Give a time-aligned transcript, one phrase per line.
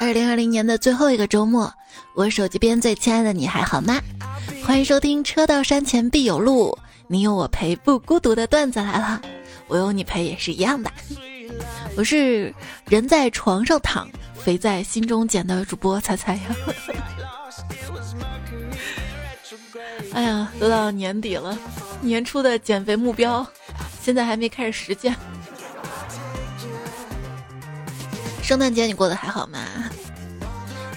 [0.00, 1.72] 二零二零年的最后一个周末，
[2.14, 4.00] 我手机边最亲爱的你还好吗？
[4.64, 6.70] 欢迎收听《车到山前必有路》，
[7.08, 9.20] 你有我陪不孤独的段子来了，
[9.66, 10.90] 我有你陪也是一样的。
[11.96, 12.54] 我是
[12.86, 16.42] 人在床上躺，肥在心中减的主播猜猜呀。
[20.14, 21.58] 哎呀，都到年底了，
[22.00, 23.44] 年初的减肥目标，
[24.00, 25.14] 现在还没开始实践。
[28.42, 29.58] 圣诞节你过得还好吗？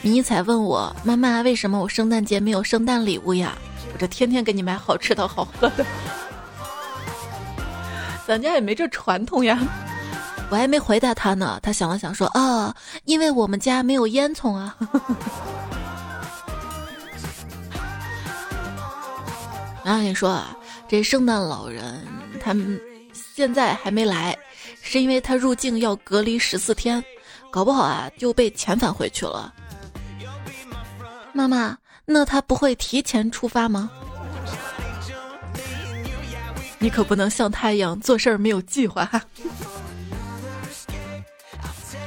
[0.03, 3.55] 迷彩问我妈妈为什么我圣诞节没有圣诞礼物呀？
[3.93, 5.85] 我这天天给你买好吃的好喝的，
[8.25, 9.59] 咱家也没这传统呀。
[10.49, 14.75] 我还没回答他呢，他想了想说啊，因为我们家没有烟囱啊。
[19.83, 20.55] 然后你说啊，
[20.87, 22.05] 这圣诞老人
[22.43, 22.79] 他们
[23.13, 24.37] 现在还没来，
[24.81, 27.03] 是因为他入境要隔离十四天。
[27.51, 29.53] 搞不好啊，就被遣返回去了。
[31.33, 33.89] 妈妈，那他不会提前出发吗？
[36.79, 39.09] 你可不能像他一样做事儿没有计划。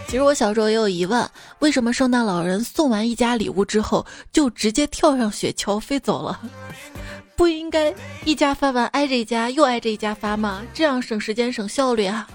[0.06, 1.28] 其实我小时候也有疑问，
[1.60, 6.40] 为什么圣诞老人送完一家礼物之后，就直接跳上雪橇飞走了？
[7.36, 7.92] 不应该
[8.24, 10.62] 一家发完挨着一家又挨着一家发吗？
[10.72, 12.28] 这样省时间省效率啊。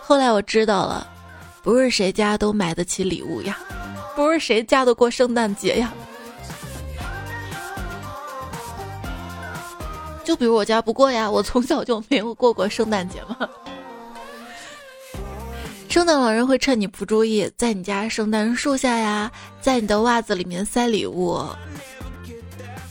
[0.00, 1.08] 后来我知道了。
[1.62, 3.56] 不是谁家都买得起礼物呀，
[4.14, 5.92] 不是谁家都过圣诞节呀。
[10.24, 13.48] 就比如我家不过呀，我从小就没有过过圣诞节嘛。
[15.88, 21.44] 圣诞老人会趁你不注意，在你家圣诞树下呀，在你的袜子里面塞礼物。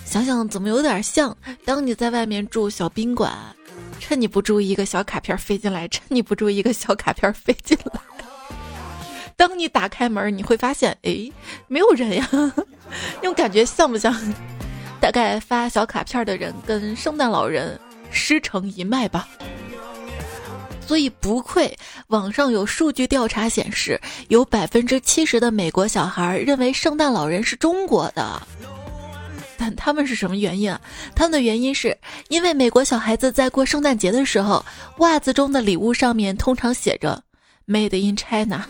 [0.06, 3.34] 想想怎么有点像，当你在外面住小宾馆，
[4.00, 8.00] 趁你不注意，一个小卡片飞进来；趁你不注意，一个小卡片飞进来。
[9.42, 11.28] 当你打开门，你会发现，哎，
[11.68, 12.30] 没有人呀，
[13.20, 14.16] 那种感觉像不像？
[15.00, 17.80] 大概发小卡片的人跟圣诞老人
[18.12, 19.28] 师承一脉吧。
[20.86, 21.76] 所以不愧，
[22.10, 28.40] 网上有数据调查显示，有百分之七十的美国小孩认为圣诞老人是中国的。
[29.58, 30.80] 但他们是什么原因啊？
[31.16, 34.64] 他们的原因是因为美国小孩子在过圣诞节的时候，
[35.00, 37.24] 袜子中的礼物上面通常写着
[37.66, 38.64] “Made in China”。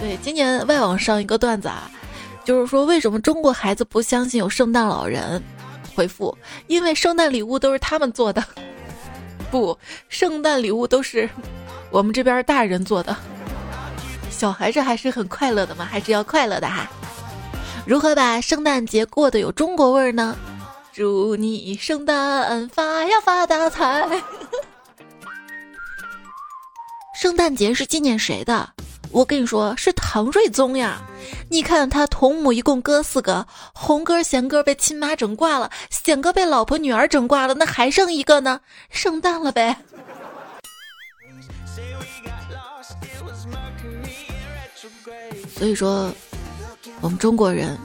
[0.00, 1.90] 对，今年外网上一个段子啊，
[2.42, 5.42] 就是说为什么中国孩子不相信有圣诞老人？
[5.94, 6.36] 回复：
[6.68, 8.42] 因为圣诞礼物都是他们做的，
[9.50, 9.78] 不，
[10.08, 11.28] 圣诞礼物都是
[11.90, 13.14] 我们这边大人做的。
[14.30, 16.88] 小孩子还是很快乐的嘛，还是要快乐的哈。
[17.84, 20.34] 如何把圣诞节过得有中国味儿呢？
[20.92, 24.08] 祝你圣诞发呀发大财！
[27.20, 28.70] 圣诞节是纪念谁的？
[29.12, 31.02] 我跟你说，是唐睿宗呀！
[31.48, 39.76] 你看他同母一共哥四个，红哥、贤哥被亲妈整挂了，贤哥被老婆、女儿整挂了，那还剩一个呢，圣诞了呗。
[45.56, 46.10] 所以说，
[47.00, 47.76] 我们中国人。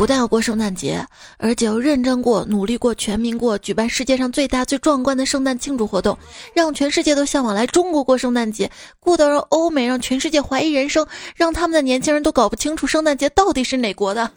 [0.00, 1.06] 不但要过圣诞节，
[1.36, 6.16] 而且要认真过、努力过、全民过，举办世界上最大、最壮观的圣诞庆祝活动，
[6.54, 11.06] 让全世界都向往来中国过圣诞节，过得让欧美、让全世界怀疑人生，
[11.36, 14.30] 让他们的年轻人都搞不清楚圣诞节到底是哪国的。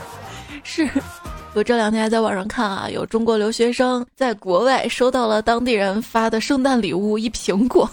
[0.64, 0.88] 是，
[1.52, 7.86] 我这两天还在网上看啊，有中国留学生在国外收到了当地人发的圣诞礼物——一苹果。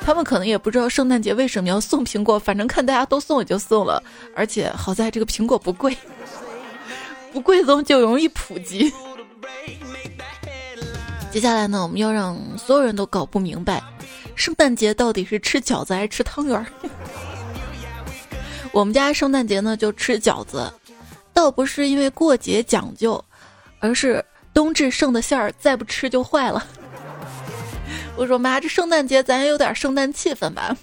[0.00, 4.02] 他们可能也不知道圣诞节为什么要送苹果，反正看大家都送也就送了。
[4.34, 5.96] 而且好在这个苹果不贵，
[7.32, 8.92] 不贵总就容易普及。
[11.30, 13.80] 接下来呢，我们要让所有人都搞不明白，
[14.34, 16.66] 圣诞节到底是吃饺子还是吃汤圆儿。
[18.72, 20.72] 我们家圣诞节呢就吃饺子，
[21.32, 23.22] 倒不是因为过节讲究，
[23.78, 26.66] 而是冬至剩的馅儿再不吃就坏了。
[28.20, 30.76] 我说妈，这圣诞节咱也有点圣诞气氛吧。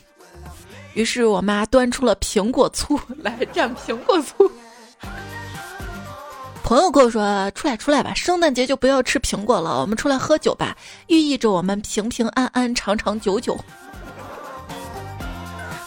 [0.95, 4.51] 于是我妈端出了苹果醋来蘸苹果醋。
[6.63, 7.21] 朋友跟我说
[7.53, 10.75] ：“出来出来吧，圣诞节就不要吃苹果了，我们出来喝酒吧，
[11.09, 13.55] 寓意着我们平平安安、长长久久。”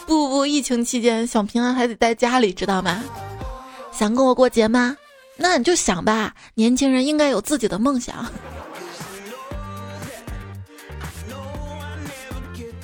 [0.07, 3.03] 不不，疫情期间想平安还得在家里，知道吗？
[3.91, 4.95] 想跟我过节吗？
[5.35, 8.25] 那你就想吧，年轻人应该有自己的梦想。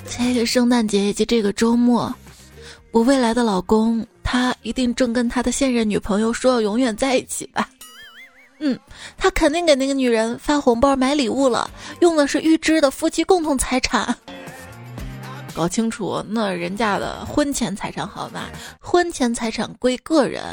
[0.10, 2.14] 这个圣诞节以及这个周末，
[2.92, 7.70] 我未来的老公他一定正跟他的现任女朋友说要永远在一起吧？
[8.60, 8.78] 嗯，
[9.18, 11.70] 他肯定给那个女人发红包买礼物了，
[12.00, 14.16] 用的是预支的夫妻共同财产。
[15.54, 18.46] 搞清楚，那人家的婚前财产好吗？
[18.80, 20.44] 婚前财产归个人，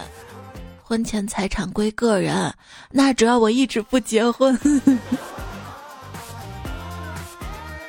[0.82, 2.52] 婚前财产归个人，
[2.90, 4.58] 那只要我一直不结婚。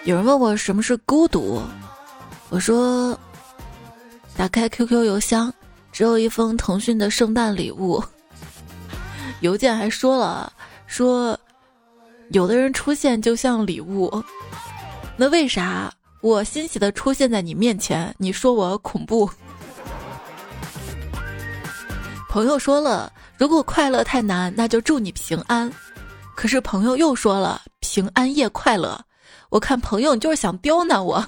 [0.06, 1.60] 有人问我什么是孤独，
[2.50, 3.19] 我说，
[4.38, 5.52] 打开 QQ 邮箱，
[5.92, 8.04] 只有一封腾讯的圣诞礼物。
[9.40, 10.54] 邮件还说了，
[10.86, 11.36] 说
[12.30, 14.24] 有的人出现就像礼物，
[15.18, 15.92] 那为啥
[16.22, 19.28] 我欣喜的出现在你面前，你说我恐怖？
[22.30, 25.72] 朋友说了，如果快乐太难，那就祝你平安。
[26.36, 29.04] 可是朋友又说了，平安夜快乐。
[29.56, 31.25] 我看朋友，你就是想刁难我。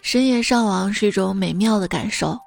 [0.00, 2.38] 深夜上网是一种美妙的感受，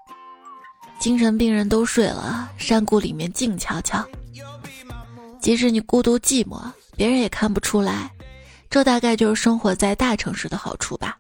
[0.98, 4.02] 精神病人都睡了，山谷里面静悄悄。
[5.42, 6.64] 即使你孤独寂寞，
[6.96, 8.10] 别人也看不出来。
[8.70, 11.18] 这大概就是生活在大城市的好处吧。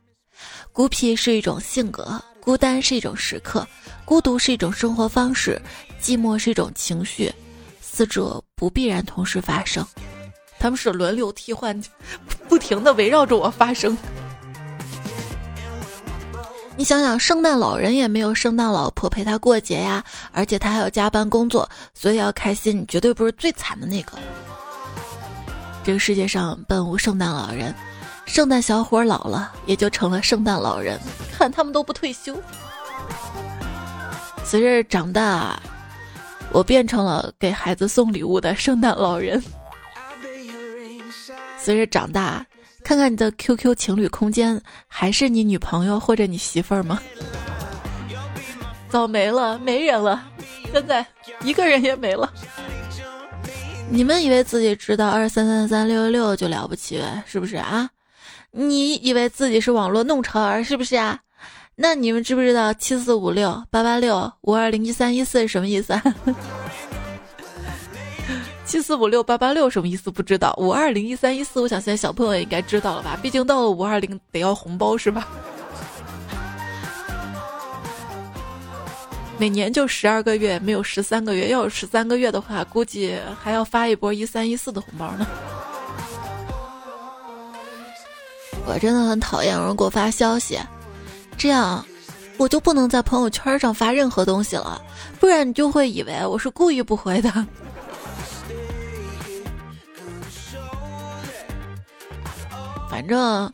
[0.71, 3.67] 孤僻是一种性格，孤单是一种时刻，
[4.05, 5.61] 孤独是一种生活方式，
[6.01, 7.29] 寂寞是一种情绪，
[7.81, 9.85] 四者不必然同时发生。
[10.63, 11.77] 他们是轮流替换，
[12.47, 13.97] 不停的围绕着我发生。
[16.77, 20.01] 你想想，圣诞老人也没有圣诞老婆陪他过节呀，
[20.31, 22.79] 而且他还要加班工作，所以要开心。
[22.79, 24.13] 你绝对不是最惨的那个。
[25.83, 27.75] 这个世界上本无圣诞老人，
[28.25, 30.97] 圣诞小伙老了也就成了圣诞老人。
[31.37, 32.33] 看他们都不退休。
[34.45, 35.61] 随着长大，
[36.53, 39.43] 我变成了给孩子送礼物的圣诞老人。
[41.63, 42.45] 随着长大，
[42.83, 46.99] 看看你的 QQ 情侣空间，还是你女朋友或者你媳妇儿吗？
[48.89, 50.21] 早没了，没人了，
[50.73, 51.05] 现在
[51.41, 52.29] 一个人也没了。
[53.89, 57.89] 你们以为自己知道二三三三六六六就了不起，是不是啊？
[58.51, 61.17] 你以为自己是网络弄潮儿，是不是啊？
[61.75, 66.03] 那你们知不知道七四五六八八六五二零一三一四是什么意思啊？
[68.73, 70.09] 七四五六八八六什么意思？
[70.09, 70.51] 不知道。
[70.57, 73.15] 五二零一三一四，我想现在小朋友也应该知道了吧？
[73.21, 75.27] 毕竟到了五二零得要红包是吧？
[79.37, 81.49] 每年就十二个月，没有十三个月。
[81.49, 85.27] 要有十三个月的话，估计还要发一波一三一四的红包呢。
[88.65, 90.57] 我真的很讨厌有人给我发消息，
[91.37, 91.85] 这样
[92.37, 94.81] 我就不能在朋友圈上发任何东西了，
[95.19, 97.31] 不然你就会以为我是故意不回的。
[102.93, 103.51] 反正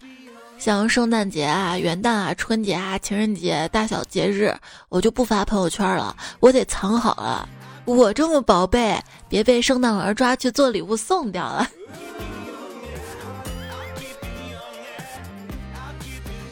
[0.57, 4.53] 像圣诞节啊、元旦啊、春节啊、情人节大小节日，
[4.89, 7.47] 我就不发朋友圈了，我得藏好了。
[7.85, 11.65] 我这么宝贝，别被圣诞老人抓去做礼物送掉了。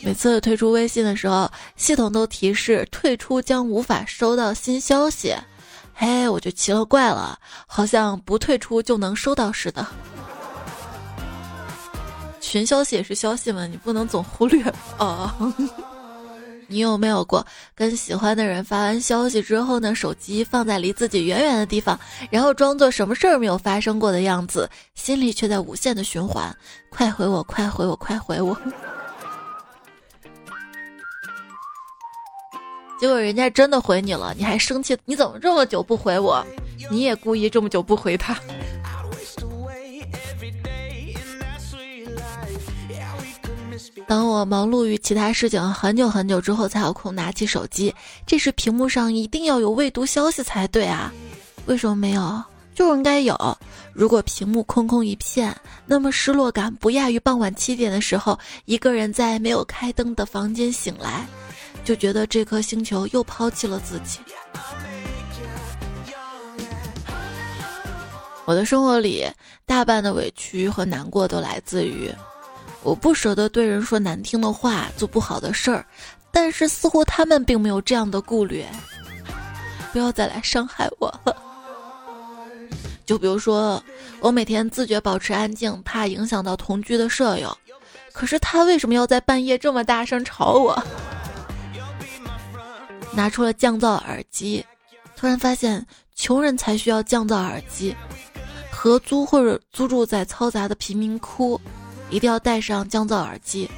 [0.01, 5.35] 每次退出微信的时候，系统都提示退出将无法收到新消息。
[5.93, 9.85] 嘿，我就奇了怪了，好像不退出就能收到似的。
[12.47, 14.63] 群消息也是消息嘛，你不能总忽略
[14.97, 15.29] 哦。
[16.69, 21.97] 你有没有过跟喜欢的人发完消息之后呢，手机放在离自己远远的地方，
[22.29, 26.55] 然后装作什么事儿没有发生过的样子，心里却在无限的循环：
[26.89, 28.57] 快回我，快回我，快回我。
[32.99, 34.97] 结果人家真的回你了，你还生气？
[35.05, 36.45] 你怎么这么久不回我？
[36.89, 38.35] 你也故意这么久不回他？
[44.07, 47.93] 当我忙碌于其他事情很久很久之后，才有空拿起手机，
[48.25, 51.13] 这时屏幕上一定要有未读消息才对啊！
[51.65, 52.41] 为什么没有？
[52.73, 53.35] 就应该有。
[53.91, 55.53] 如果屏幕空空一片，
[55.85, 61.27] 那么失落感不亚于傍晚七点的时候，一个人在没有开灯的房间醒来，
[61.83, 64.19] 就觉得这颗星球又抛弃了自己。
[68.45, 69.27] 我的生活里，
[69.65, 72.09] 大半的委屈和难过都来自于。
[72.87, 75.85] 我不舍得对人说难听的话，做不好的事儿，
[76.31, 78.65] 但是似乎他们并没有这样的顾虑。
[79.91, 81.13] 不要再来伤害我。
[83.05, 83.83] 就比如说，
[84.21, 87.53] 我每天自觉保持安静，怕影响到同居的舍友，
[88.13, 90.81] 可是他为什么要在半夜这么大声吵我？
[93.11, 94.65] 拿出了降噪耳机，
[95.13, 97.93] 突然发现穷人才需要降噪耳机，
[98.71, 101.59] 合租或者租住在嘈杂的贫民窟。
[102.09, 103.69] 一定要戴上降噪耳机。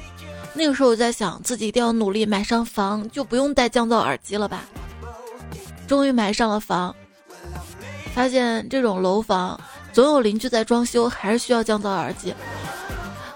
[0.52, 4.64] 那个时候我在想，自己一定要努力买上房，就不用戴降噪耳机了吧。
[5.86, 6.94] 终于买上了房，
[8.14, 9.58] 发现这种楼房
[9.92, 12.34] 总有邻居在装修，还是需要降噪耳机。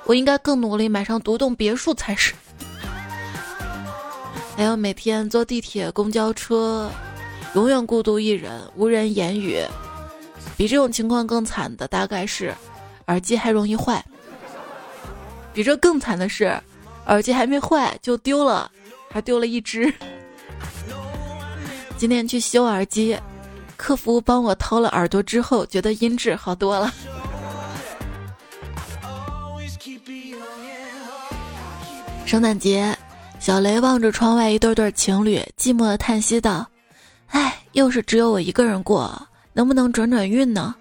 [0.04, 2.34] 我应该更努力买上独栋别墅才是。
[4.56, 6.90] 还有每天坐地铁、公交车，
[7.54, 9.64] 永远孤独一人，无人言语。
[10.56, 12.54] 比这种情况更惨的大概是，
[13.06, 14.04] 耳机还容易坏。
[15.54, 16.52] 比这更惨的是，
[17.06, 18.70] 耳机还没坏就丢了，
[19.08, 19.90] 还丢了一只。
[21.96, 23.16] 今天去修耳机，
[23.76, 26.92] 客服帮我掏了耳朵之后，觉得音质好多了。
[32.26, 32.94] 圣诞节。
[33.40, 36.66] 小雷望着窗外一对对情侣，寂寞的叹息道
[37.28, 40.74] ：“唉，又是只有我一个人过，能不能转转运呢？”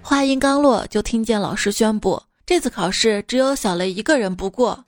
[0.00, 4.84] 话音刚落，就听见老师宣布：“这次考试只有小雷一个人不过。”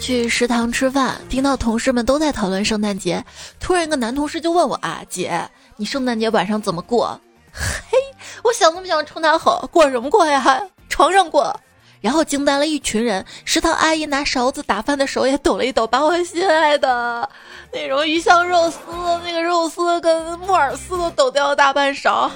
[0.00, 3.22] 去食堂吃饭，听到同事们都在讨论圣诞节，
[3.60, 7.20] 突然一个男同事就问我：“啊，姐，你圣诞节晚上怎么过？”
[7.52, 7.98] 嘿，
[8.42, 10.62] 我想都不想冲他吼：“过什么过呀？
[10.88, 11.54] 床上过。”
[12.00, 17.28] 然后惊呆了一群人，食堂阿姨拿勺子打饭的手也抖了一抖，把我心爱的
[17.70, 18.78] 那种鱼香肉丝、
[19.22, 22.30] 那个肉丝跟木耳丝都抖掉了大半勺，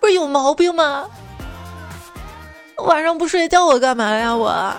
[0.00, 1.08] 不是有毛病吗？
[2.84, 4.34] 晚上不睡觉我干嘛呀？
[4.34, 4.74] 我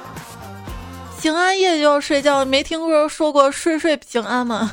[1.20, 4.72] 平安夜就要睡觉，没听说说过睡睡平安吗？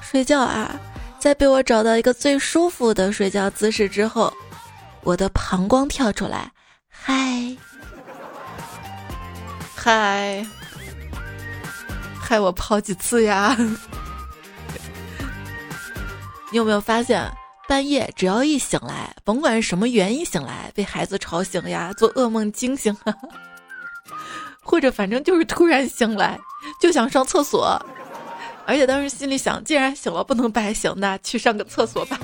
[0.00, 0.74] 睡觉啊，
[1.18, 4.32] 在被我找到一个最舒服的睡觉姿势之后。
[5.02, 6.52] 我的膀胱跳出来，
[6.90, 7.56] 嗨，
[9.74, 10.46] 嗨，
[12.20, 13.56] 害我跑几次呀？
[16.52, 17.26] 你有没有发现，
[17.70, 22.92] 半夜只要一醒来，甭管是什么原因醒来，被孩子吵醒呀，做噩梦惊醒，
[24.60, 26.36] 或者反正就是突然醒来
[26.80, 27.80] 就想上厕所，
[28.66, 32.18] 而且当时心里想，既然醒了不能白醒，那去上个厕所吧。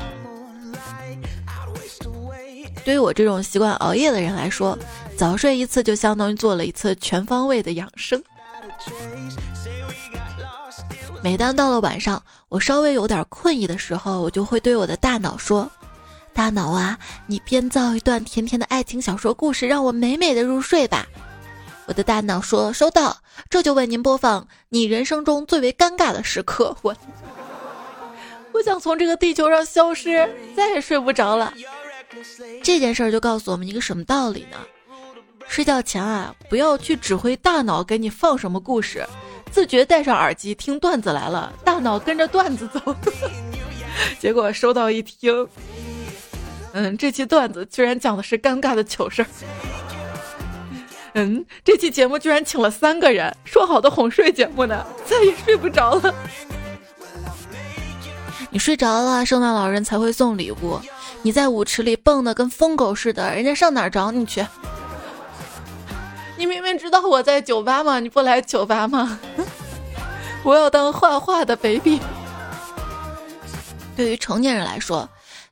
[2.85, 4.76] 对于我这种习惯熬夜的人来说，
[5.17, 8.21] 早睡一次就相当于做了一次全方位的养生。
[11.26, 15.68] 每当到了晚上，我稍微有点困意的时候，我就会对我的大脑说
[16.33, 21.04] ：“大脑啊，你编造一段甜甜的爱情小说故事，让我美美的入睡吧。”
[21.87, 23.16] 我的大脑说：“收到，
[23.50, 26.95] 这就为您播放你人生中最为尴尬的时刻。”我，
[28.52, 31.52] 我想从这个地球上消失，再也睡不着了。
[32.62, 34.59] 这件事儿就告诉我们一个什么道理呢？
[35.49, 39.04] 睡觉前啊，不要去指挥大脑给你放什么故事，
[39.50, 42.95] 自觉戴上耳机听段子来了，大脑跟着段子走。
[44.21, 45.49] 结果收到一听，
[46.73, 49.29] 嗯，这期段子居然讲的是尴尬的糗事儿。
[51.15, 56.15] 嗯，这期节目居然请了三个人，说好的哄睡节目呢，再也睡不着了。
[58.50, 60.79] 你睡着了，圣诞老人才会送礼物。
[61.23, 64.47] 你在舞池里蹦的跟疯狗似的，人家上哪儿找你去？
[66.37, 67.99] 你明明知道我在酒吧吗？
[67.99, 69.19] 你不来酒吧吗？
[70.47, 71.99] 我要当画画的 baby。
[73.97, 75.09] 对于成年人来说，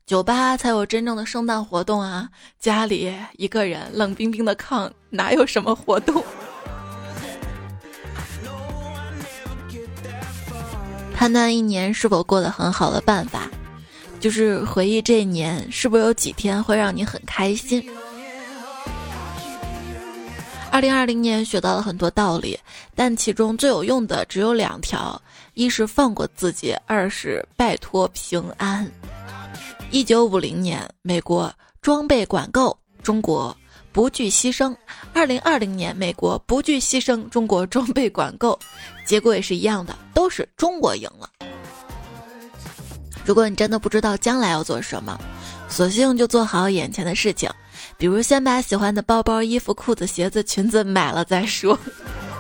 [0.07, 2.29] 酒吧才有真正的圣诞活动啊！
[2.61, 6.23] 家里一个人冷冰冰的炕，哪有什么活动？
[11.13, 13.51] 判断一年是否过得很好的办法。
[14.21, 17.85] 就是回忆这一年，是不是有几天会让你很开心？
[20.75, 22.59] 二零二零年学到了很多道理，
[22.97, 28.85] 但其中最有用的只有两条：一是放过自己，二是拜托平安。
[29.93, 33.57] 一九五零年，美国装备管够，中国
[33.93, 34.75] 不惧牺牲；
[35.13, 38.59] 二零二零年，美国不惧牺牲，中国装备管够，
[39.07, 41.31] 结果也是一样的，都是中国赢了。
[43.25, 45.17] 如果你真的不知道将来要做什么，
[45.69, 47.49] 索性就做好眼前的事情，
[48.05, 51.79] 比如先把喜欢的包包、衣服、裤子、鞋子、裙子买了再说。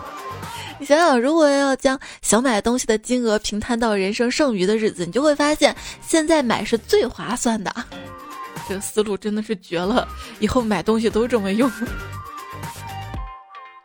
[0.78, 5.74] 你想想，如果要将想买东西的金额平摊到人生剩余的日子，你就会发现
[6.06, 7.74] 现在买是最划算的。
[8.68, 10.06] 这个思路真的是绝了，
[10.38, 11.72] 以后买东西都这么用。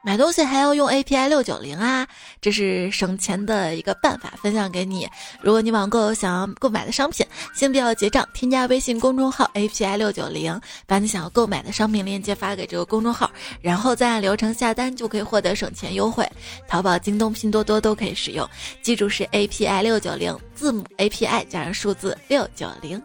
[0.09, 2.07] 买东西还要用 API 六九零啊，
[2.41, 5.07] 这是省钱的一个办法，分享给你。
[5.39, 7.23] 如果你网购想要购买的商品，
[7.53, 13.29] 先不要结账，添加微信公众号 API 六九零，把你想要购买的商品链接发给这个公众号，
[13.61, 16.27] 然后再按流程下单，就可以获得省钱优惠。
[16.67, 18.49] 淘宝、京东、拼多多都可以使用，
[18.81, 22.99] 记住是 API 六九零，字母 API 加上数字六九零。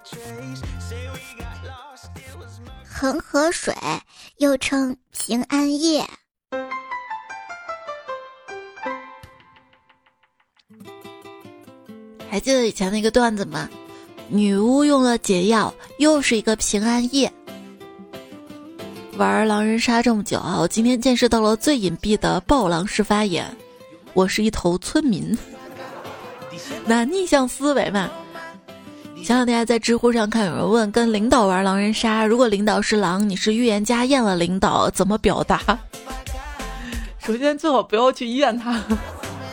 [2.82, 3.75] 恒河水
[4.38, 6.02] 又称平安夜。
[12.35, 13.71] 还记得以前那个段子吗？
[14.26, 17.33] 女巫用了解药，又是一个平安夜。
[19.17, 23.47] 玩狼人杀这么久啊，我今天见识到了最隐蔽的暴狼式发言。
[24.14, 25.38] 我是一头村民，
[26.85, 28.11] 那逆向思维嘛。
[29.25, 35.61] 前两天还在知乎上看有人问，跟领导玩狼人杀，如果领导是狼，你是预言家验了领导，怎么表达？
[37.21, 38.83] 首先最好不要去验他。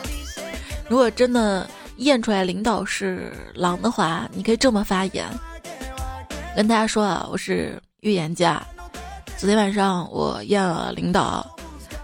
[0.90, 1.64] 如果真的
[2.02, 5.26] 验出来领导是狼的话，你可以这么发言，
[6.56, 8.62] 跟大家说啊，我是预言家，
[9.36, 11.46] 昨天晚上我验了领导，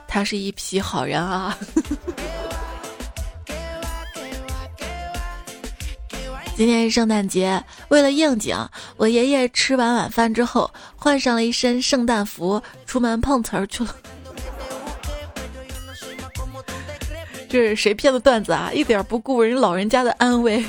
[0.07, 1.57] 他是一匹好人啊。
[6.57, 8.57] 今天是圣诞节，为了应景，
[8.97, 13.95] 我爷爷吃完晚饭之后，换上了一身圣诞服，出门碰瓷儿去了。
[17.49, 18.71] 这是谁编的段子啊？
[18.73, 20.65] 一点不顾人老人家的安危。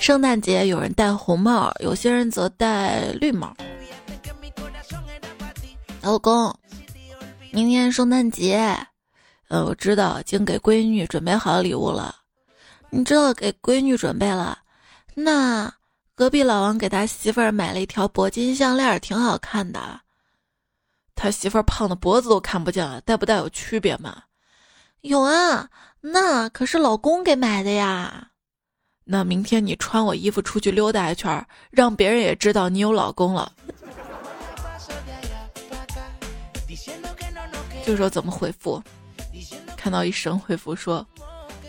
[0.00, 3.54] 圣诞节有人戴红帽，有些人则戴绿帽。
[6.00, 6.52] 老公，
[7.52, 8.76] 明天圣诞节，
[9.46, 12.16] 呃，我知道，已经给闺女准备好礼物了。
[12.90, 14.58] 你知道给闺女准备了，
[15.14, 15.72] 那
[16.16, 20.00] 隔壁老王给他媳妇儿买了一条铂金项链，挺好看的。
[21.14, 24.24] 他媳妇儿胖的脖子都看不见了，戴不戴有区别吗？
[25.02, 25.68] 有啊，
[26.00, 28.28] 那可是老公给买的呀。
[29.04, 33.50] 那明天你穿我衣服出去溜达一圈，让别人也知道你有老公了。
[37.84, 38.80] 就说怎么回复？
[39.76, 41.04] 看到一神回复说。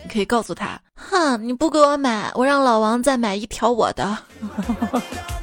[0.04, 4.16] 你可以告诉他，哼，你不给我买，我让老王再买一条我的。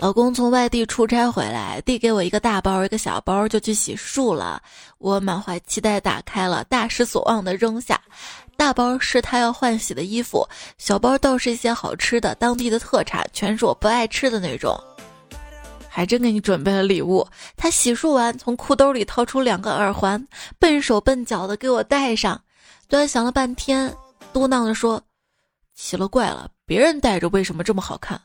[0.00, 4.62] 老公从外地出差回来，递给我一个大包，一个小包，就去洗漱了。
[4.96, 8.00] 我满怀期待打开了，大失所望的扔下。
[8.56, 14.74] 大包是他要换洗的衣服，小包倒是一些好吃的，当地的特产，全是我不爱吃的那种。
[15.86, 17.26] 还真给你准备了礼物。
[17.54, 20.26] 他洗漱完，从裤兜里掏出两个耳环，
[20.58, 22.40] 笨手笨脚的给我戴上。
[22.88, 23.94] 端详了半天，
[24.32, 25.02] 嘟囔着说
[25.76, 28.18] ：“奇了怪了，别人戴着为什么这么好看？”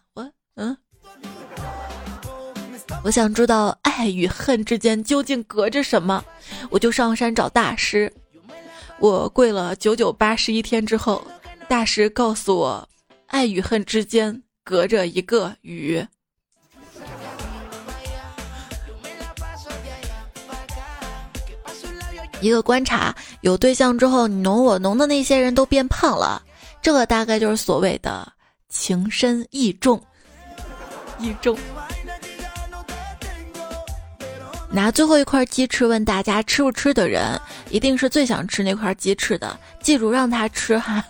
[3.05, 6.25] 我想知道爱与恨之间究竟隔着什么，
[6.71, 8.11] 我就上山找大师。
[8.97, 11.23] 我跪了九九八十一天之后，
[11.67, 12.89] 大师告诉我，
[13.27, 16.03] 爱与恨之间隔着一个雨。
[22.41, 26.41] 一个观察，有对象之后你侬我侬的那些人都变胖了，
[26.81, 28.27] 这个大概就是所谓的
[28.67, 30.01] 情深意重。
[31.19, 31.55] 意重。
[34.75, 39.57] 拿最后一块鸡翅问大家吃不吃的人，一定是最想吃那块鸡翅的。
[39.79, 41.01] 记住让他吃哈。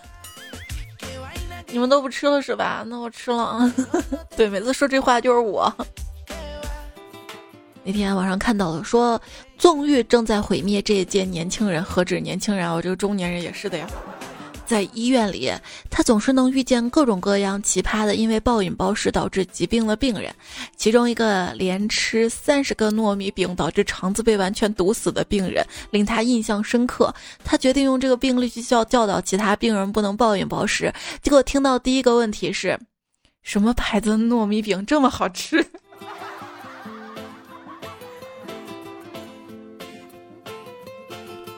[1.66, 2.84] 你们都不吃了是吧？
[2.86, 3.60] 那我吃了。
[4.36, 5.74] 对，每次说这话就是我。
[7.82, 9.20] 那天网上看到了，说
[9.58, 13.88] 纵欲正在毁灭这一届年轻人，何止年轻人，我这个中年人也是的呀。
[14.66, 15.50] 在医院里，
[15.88, 20.34] 他总是能遇见各种各样奇葩的，因为暴饮暴食导致疾病的病人。
[20.76, 27.14] 其中一个连吃三十个糯米饼导致肠子被完全堵死的病人，令他印象深刻。
[27.44, 30.92] 他决定用这个病例去教教导其他病人不能暴饮暴食。
[31.22, 32.78] 结果听到第一个问题是，
[33.42, 35.64] 什么牌子的糯米饼这么好吃？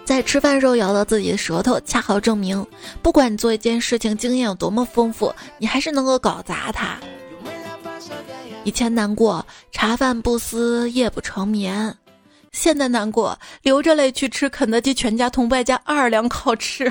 [0.08, 2.66] 在吃饭时候咬到自己的舌头，恰好证明，
[3.02, 6.98] 不管你做一件事情经验有多么丰富，你还是能够搞砸它。
[8.64, 11.92] 以前难过，茶饭不思夜不成眠；
[12.52, 16.90] 现在难过，流着泪去吃肯德基全家桶外加二两烤翅。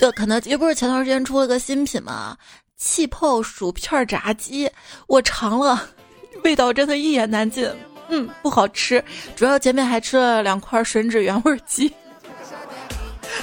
[0.00, 2.36] 对，肯德基不是前段时间出了个新品吗？
[2.76, 4.68] 气泡薯片炸鸡，
[5.06, 5.88] 我尝了，
[6.42, 7.70] 味道真的一言难尽。
[8.08, 9.04] 嗯，不好吃，
[9.36, 11.92] 主要前面还吃了两块吮指原味鸡。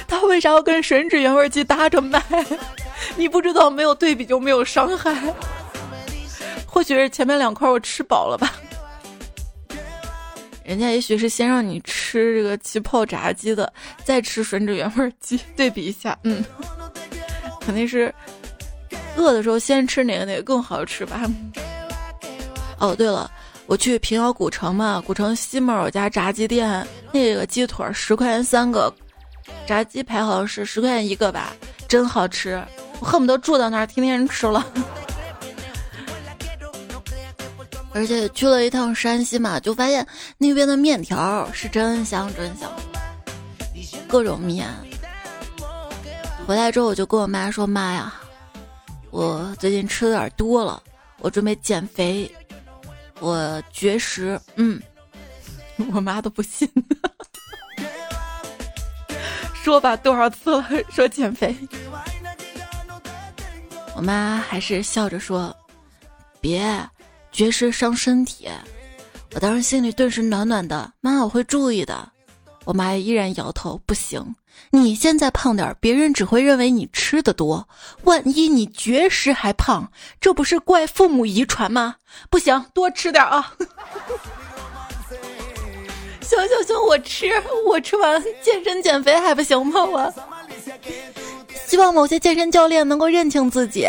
[0.06, 2.22] 他为啥要跟吮指原味鸡搭着卖？
[3.16, 5.34] 你不知道，没有对比就没有伤害。
[6.66, 8.52] 或许是前面两块我吃饱了吧。
[10.64, 13.70] 人家也许是先让你吃这个气泡炸鸡的，
[14.02, 16.42] 再吃吮指原味鸡，对比一下，嗯，
[17.60, 18.12] 肯定是
[19.16, 21.20] 饿的时候先吃哪个哪个更好吃吧。
[22.78, 23.30] 哦，对了，
[23.66, 28.92] 我去平遥古城嘛，古城西门有家炸鸡店，那个鸡腿十块钱三个。
[29.66, 31.54] 炸鸡排好像是十块钱一个吧，
[31.88, 32.62] 真好吃，
[33.00, 34.64] 我恨不得住到那儿天天吃了。
[37.92, 42.70] 而且去了一趟山西嘛，就发现那边的面条是真香真香，
[44.08, 44.68] 各种面。
[46.46, 48.14] 回来之后我就跟我妈说：“妈呀，
[49.10, 50.82] 我最近吃的有点多了，
[51.20, 52.30] 我准备减肥，
[53.20, 54.38] 我绝食。
[54.56, 54.78] 嗯，
[55.94, 56.68] 我妈都不信，
[59.64, 61.56] 说吧，多少次了说减肥，
[63.96, 65.56] 我妈还是笑着说，
[66.38, 66.62] 别
[67.32, 68.46] 绝食伤身体。
[69.34, 72.06] 我当时心里顿时暖暖的，妈，我会注意的。
[72.66, 74.34] 我妈依然摇头，不行，
[74.68, 77.66] 你现在胖点，别人只会认为你吃的多。
[78.02, 81.96] 万一你绝食还胖，这不是怪父母遗传吗？
[82.28, 83.54] 不行，多吃点啊！
[86.24, 87.26] 行行行，我吃，
[87.66, 89.84] 我吃完健身减肥还不行吗？
[89.84, 90.12] 我
[91.66, 93.86] 希望某些健身教练能够认清自己，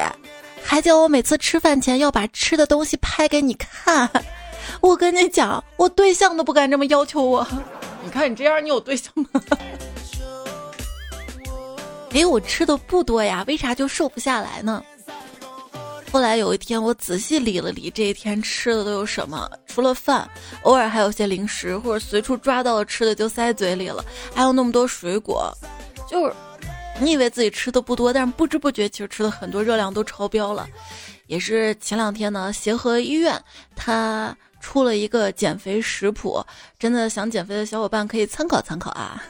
[0.64, 4.10] 还叫我每次吃饭前要把吃的东西拍给你看。
[4.82, 7.48] 我跟你讲，我对象都不敢这么要求我。
[8.04, 9.30] 你看你这样，你有对象吗？
[12.14, 14.84] 哎，我吃的不多呀，为啥就瘦不下来呢？
[16.16, 20.26] 后来有一天，我仔细理了理这一天吃的都有什么，除了饭，
[20.62, 24.02] 偶尔还有些零食或者随处抓到的吃的就塞嘴里了，
[24.34, 25.54] 还有那么多水果，
[26.10, 26.34] 就是
[27.02, 30.66] 你以为自己吃的不多，但是不知不觉其实吃的很多，热量都超标了。
[31.28, 33.38] 也是前两天呢，协和医院
[33.76, 34.34] 他。
[34.62, 36.44] 出了一个减肥食谱，
[36.80, 39.22] 真的想减肥的小伙伴可以参考参考啊。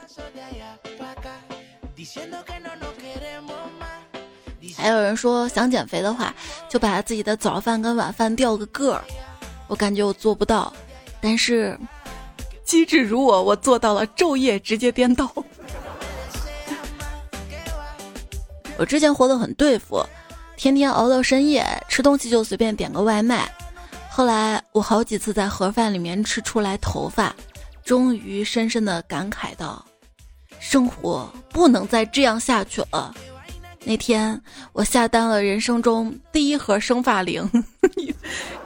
[4.76, 6.34] 还有人说想减肥的话，
[6.68, 9.02] 就把自己的早饭跟晚饭调个个儿。
[9.66, 10.72] 我感觉我做不到，
[11.20, 11.78] 但是
[12.64, 15.32] 机智如我，我做到了昼夜直接颠倒。
[18.78, 20.04] 我之前活得很对付，
[20.56, 23.50] 天天熬到深夜，吃东西就随便点个外卖。
[24.10, 27.34] 后来我好几次在盒饭里面吃出来头发，
[27.84, 29.84] 终于深深的感慨到，
[30.60, 33.14] 生活不能再这样下去了。
[33.88, 37.48] 那天我下单了人生中第一盒生发灵，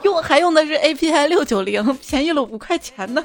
[0.01, 3.23] 用还用的是 API 六九零，便宜了五块钱呢。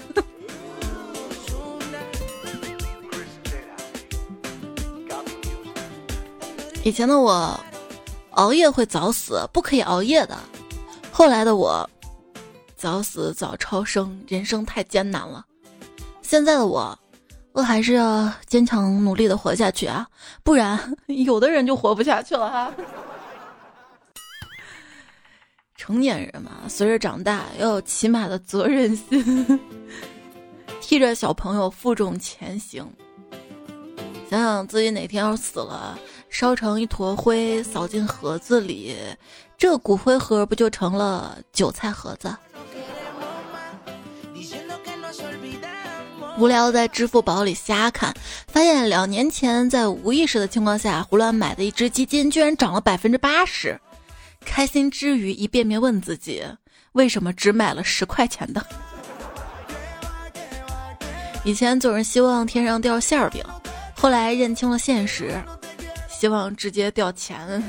[6.84, 7.58] 以前的我，
[8.32, 10.38] 熬夜会早死，不可以熬夜的。
[11.10, 11.88] 后来的我。
[12.76, 15.42] 早死早超生，人生太艰难了。
[16.20, 16.96] 现在的我，
[17.56, 20.06] 我还是要坚强努力的活下去啊，
[20.44, 22.70] 不然 有的人就活不下去了哈。
[25.74, 29.58] 成年人嘛，随着长大要有起码的责任心，
[30.82, 32.86] 替着小朋友负重前行。
[34.28, 38.94] 想想自己哪天要死了，烧成一坨灰，扫进盒子里，
[39.56, 42.36] 这骨灰盒不就成了韭菜盒子？
[46.38, 48.14] 无聊在支付宝里瞎看，
[48.46, 53.80] 发现两年前在无意识的情况下胡乱买的一只基金，居然涨了百分之八十。
[54.44, 56.44] 开心之余，一遍遍问自己，
[56.92, 58.64] 为什么只买了十块钱的？
[61.42, 63.42] 以前总是希望天上掉馅儿饼，
[63.94, 65.42] 后来认清了现实，
[66.06, 67.62] 希望直接掉钱。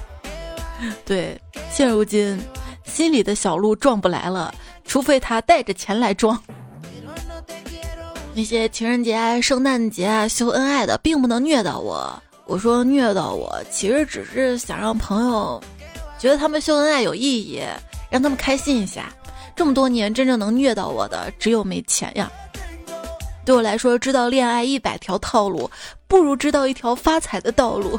[1.04, 1.38] 对，
[1.70, 2.40] 现如今
[2.84, 4.54] 心里的小鹿撞不来了，
[4.84, 6.42] 除非他带着钱来装。
[8.38, 12.22] 那些情人节、圣诞节啊秀恩爱的，并不能虐到我。
[12.46, 15.60] 我说虐到我，其实只是想让朋友
[16.20, 17.60] 觉得他们秀恩爱有意义，
[18.08, 19.12] 让他们开心一下。
[19.56, 22.30] 这么多年，真正能虐到我的只有没钱呀。
[23.44, 25.68] 对我来说，知道恋爱一百条套路，
[26.06, 27.98] 不如知道一条发财的道路。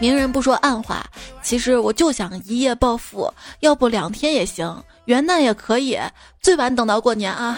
[0.00, 1.06] 明人不说暗话，
[1.44, 5.96] 其实我就想一夜暴富，要不两天也行，元旦也可以，
[6.42, 7.56] 最晚等到过年啊。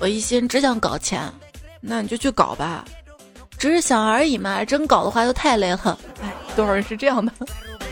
[0.00, 1.30] 我一心只想搞钱，
[1.80, 2.84] 那你就去搞吧，
[3.58, 4.64] 只是想而已嘛。
[4.64, 5.98] 真搞的话就太累了。
[6.22, 7.30] 哎，多少人是这样的？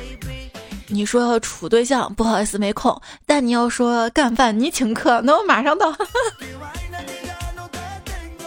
[0.88, 2.99] 你说要处对象，不好意思没空。
[3.27, 5.94] 但你要说干饭，你请客，那我马上到。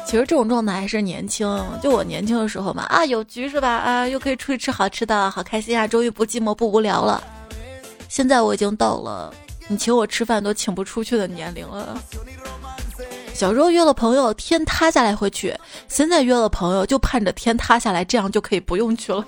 [0.07, 1.47] 其实这种状态还是年轻，
[1.83, 3.69] 就我年轻的时候嘛，啊有局是吧？
[3.69, 5.87] 啊又可以出去吃好吃的，好开心啊！
[5.87, 7.23] 终于不寂寞不无聊了。
[8.09, 9.31] 现在我已经到了
[9.67, 11.97] 你请我吃饭都请不出去的年龄了。
[13.41, 15.51] 小时候约了朋友，天塌下来会去；
[15.87, 19.25] 现在约了朋友，就盼着天塌下来，这样就可以不用去了。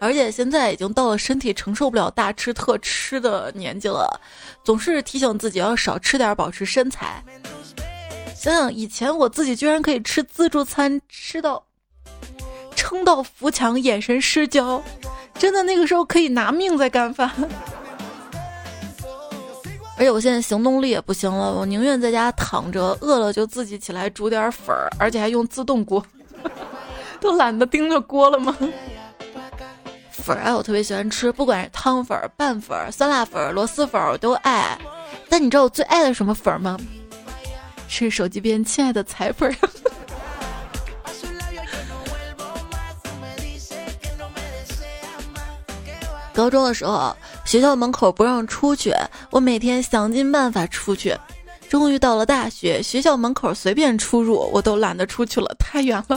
[0.00, 4.20] 而且现在已经到了身体承受不了大吃特吃的年纪了，
[4.64, 7.22] 总是提醒自己要少吃点，保持身材。
[8.34, 11.64] 想想以前我自己居然可以吃自助餐，吃到
[12.74, 14.82] 撑到扶墙，眼神失焦，
[15.38, 17.30] 真的那个时候可以拿命在干饭。
[19.98, 26.04] 而且我现在行动力也不行了，我宁愿在家躺着，饿了就自己起来煮点粉儿，而且还用自动锅，
[27.20, 28.56] 都懒得盯着锅了吗？
[30.12, 34.78] 粉儿啊，我特别喜欢吃，不管是汤粉、拌粉、酸辣粉、螺蛳粉，我都爱。
[35.28, 36.78] 但你知道我最爱的什么粉儿吗？
[37.88, 39.52] 是手机边亲爱的彩粉。
[46.38, 48.94] 高中的时候，学校门口不让出去，
[49.32, 51.12] 我每天想尽办法出去。
[51.68, 56.16] 终于到了大学，学校门口随便出入，我都懒得出去了，太远了。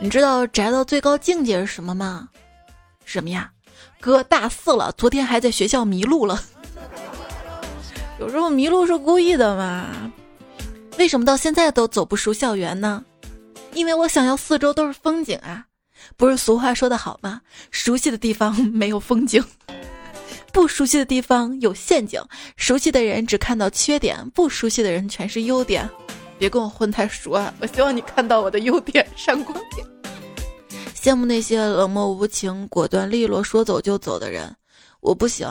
[0.00, 2.28] 你知道宅到最高境界是什么吗？
[3.04, 3.50] 什么呀？
[4.00, 6.40] 哥大四了，昨天还在学校迷路了。
[8.20, 9.84] 有时候迷路是故意的嘛？
[10.96, 13.04] 为什么到现在都走不出校园呢？
[13.72, 15.66] 因为我想要四周都是风景啊。
[16.16, 17.40] 不是俗话说的好吗？
[17.70, 19.44] 熟悉的地方没有风景，
[20.52, 22.22] 不熟悉的地方有陷阱。
[22.56, 25.88] 熟悉的人只看到缺点，不熟悉的人全是优点。
[26.38, 27.54] 别跟我混太熟啊！
[27.60, 29.86] 我希望你看到我的优点，闪光点。
[30.94, 34.54] 羡慕那些冷漠无情、果断利落、说走就走的人，
[35.00, 35.48] 我不行。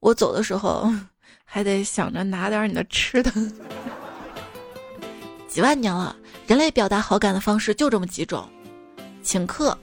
[0.00, 0.90] 我走的时候
[1.44, 3.32] 还得想着拿点你的吃的。
[5.48, 8.48] 几万年了，人类表达好感的方式就这么几种。
[9.24, 9.76] 请客，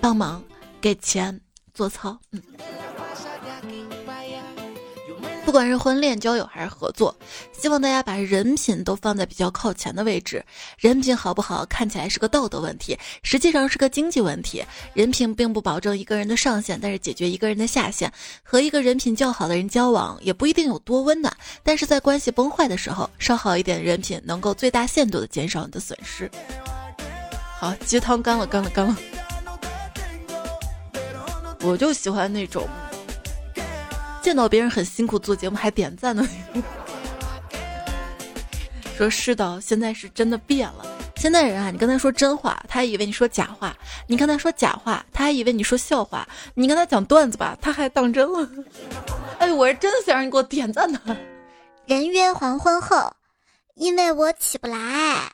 [0.00, 0.42] 帮忙，
[0.80, 1.40] 给钱，
[1.72, 2.42] 做操，嗯。
[5.46, 7.12] 不管是婚恋、交友还是合作，
[7.50, 10.44] 希望大家把人品都放在比较靠前的位置。
[10.78, 14.64] 人品好不好，看起来是个道德问题，实际上是个经济问题。
[14.94, 18.12] 人品并不保证一个人的上限，但是解决一个人的下限。
[18.44, 26.30] 和一个人品较好的人交往，也不一定有多温暖，但是在关系崩坏的时候，稍好一点的人品，能够最大限度的减少你的损失。
[27.60, 28.96] 好，鸡汤干了，干了，干了。
[31.60, 32.66] 我就喜欢那种
[34.22, 36.26] 见到别人很辛苦做节目还点赞的。
[38.96, 40.86] 说是的，现在是真的变了。
[41.16, 43.68] 现在人啊，你跟他说真话，他还以为你说假话；
[44.06, 48.48] 你跟他说假话，他还以为你说笑话；你跟他讲段子吧，他还当真了。
[49.38, 50.98] 哎，我是真的想让你给我点赞的。
[51.84, 53.12] 人约黄昏后，
[53.74, 55.30] 因为我起不来。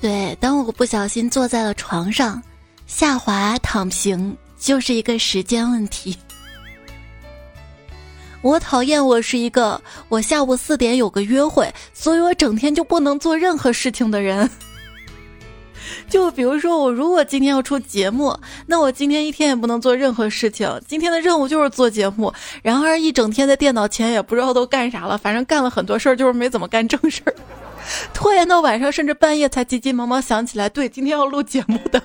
[0.00, 2.40] 对，当我不小心坐在了床上，
[2.86, 6.16] 下滑躺平就是一个时间问题。
[8.40, 14.48] 我讨厌我是一个我下午四点有个约会，所以我整天就不能做任何事情的人。
[16.08, 20.80] 就比如说，我如果今天要出节目，那我今天一天也不能做任何事情。
[20.86, 22.32] 今天的任务就是做节目，
[22.62, 27.34] 然而一整天在电脑前也不知道都干啥了，反正干了很多事儿，就是没怎么干正事儿。
[28.12, 32.02] 拖延到晚上，甚至半夜才急急忙忙想起来，对，今天要录节目的。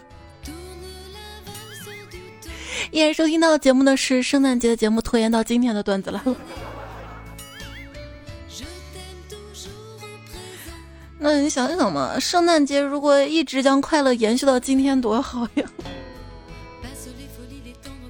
[2.91, 6.23] 依然收听到节目的是圣诞节的节目，拖延到今天的段子了。
[11.17, 15.63] 那你想想嘛，圣诞节如果一直将快乐延续到今天，多好呀！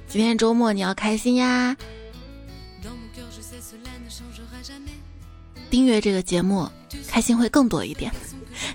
[0.08, 1.76] 今天周末你要开心呀！
[5.70, 6.68] 订阅这个节目。
[7.08, 8.10] 开心会更多一点。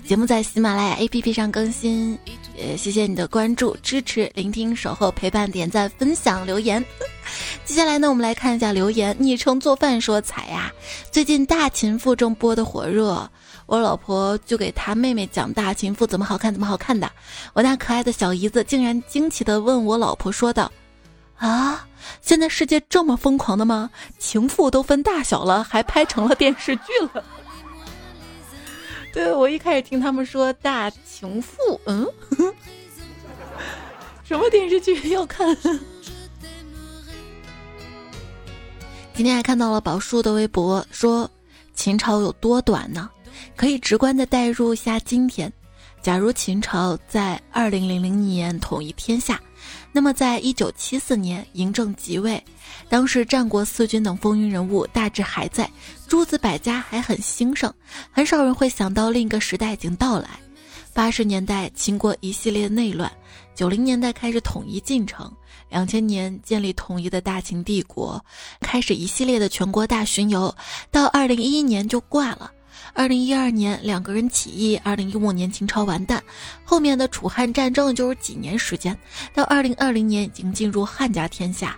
[0.06, 2.18] 节目在喜马拉雅 APP 上更新，
[2.54, 6.84] 也谢谢你的关注、支持、聆听、守候、陪伴、点赞、分享、留言。
[7.64, 9.16] 接下来呢，我们来看一下留言。
[9.18, 10.70] 昵称做饭说：“彩呀，
[11.10, 13.26] 最近《大秦赋》正播的火热，
[13.64, 17.10] 我老婆就给她妹妹讲《大秦赋》怎么好看，怎么好看的。
[17.54, 20.70] 我那可爱的小姨子竟然惊奇的问我老婆说道：
[21.38, 21.86] 啊，
[22.20, 23.88] 现在世界这么疯狂的吗？
[24.18, 27.24] 情妇都分大小了，还拍成了电视剧了。”
[29.14, 32.06] 对我一开始听他们说《大情妇》，嗯，
[34.22, 35.56] 什么电视剧要看？
[39.14, 41.30] 今天还看到了宝树的微博，说
[41.74, 43.10] 秦朝有多短呢？
[43.56, 45.52] 可以直观的代入一下今天。
[46.02, 49.38] 假如秦朝在二零零零年统一天下，
[49.92, 52.42] 那么在一九七四年嬴政即位，
[52.88, 55.70] 当时战国四军等风云人物大致还在，
[56.08, 57.72] 诸子百家还很兴盛，
[58.10, 60.28] 很少人会想到另一个时代已经到来。
[60.94, 63.10] 八十年代秦国一系列内乱，
[63.54, 65.30] 九零年代开始统一进程，
[65.68, 68.24] 两千年建立统一的大秦帝国，
[68.60, 70.52] 开始一系列的全国大巡游，
[70.90, 72.50] 到二零一一年就挂了。
[72.92, 76.22] 二零一二年两个人起义，二零一五年秦朝完蛋，
[76.64, 78.96] 后面的楚汉战争就是几年时间，
[79.34, 81.76] 到二零二零年已经进入汉家天下。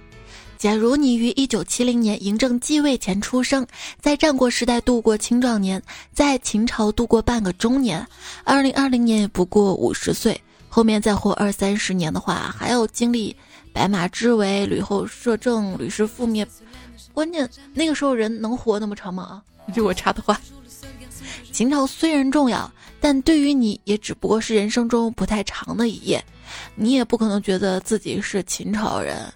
[0.59, 3.67] 假如你于一九七零年嬴政继位前出生，
[4.01, 8.07] 在战国时代度过青壮年，在秦朝度过半个中年，
[8.45, 13.35] 二零二零年也不过五十岁，后面再活二三十年的话，还要经历
[13.73, 16.47] 白马之围、吕后摄政、吕氏覆灭，
[17.13, 19.25] 关键那个时候人能活那么长吗？
[19.25, 19.43] 啊，
[19.75, 20.41] 就我插的话。
[21.51, 26.23] 秦朝虽然重要，但对于你也只不过是人生中不太长的一页。
[26.75, 29.33] 你也不可能觉得自己是秦朝人。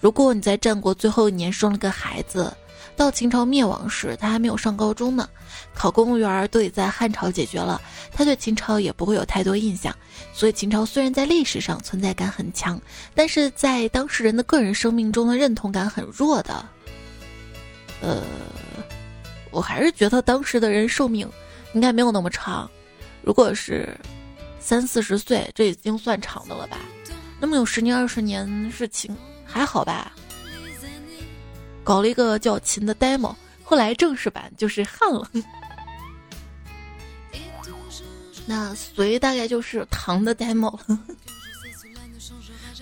[0.00, 2.52] 如果你在战国最后一年生了个孩子，
[2.96, 5.28] 到秦朝灭亡时他还没有上高中呢，
[5.72, 7.80] 考公务员都得在汉朝解决了，
[8.12, 9.96] 他对秦朝也不会有太多印象。
[10.34, 12.80] 所以秦朝虽然在历史上存在感很强，
[13.14, 16.66] 但是在当事人的个人生命中的认同感很弱的。
[18.00, 18.20] 呃，
[19.52, 21.30] 我还是觉得当时的人寿命
[21.74, 22.68] 应该没有那么长，
[23.22, 23.96] 如果是
[24.58, 26.78] 三四十岁，这已经算长的了吧？
[27.38, 29.16] 那么有十年二十年是秦。
[29.44, 30.12] 还好吧，
[31.84, 35.30] 搞了一个叫秦的 demo，后来正式版就是汉了。
[38.46, 40.98] 那隋大概就是唐的 demo 了，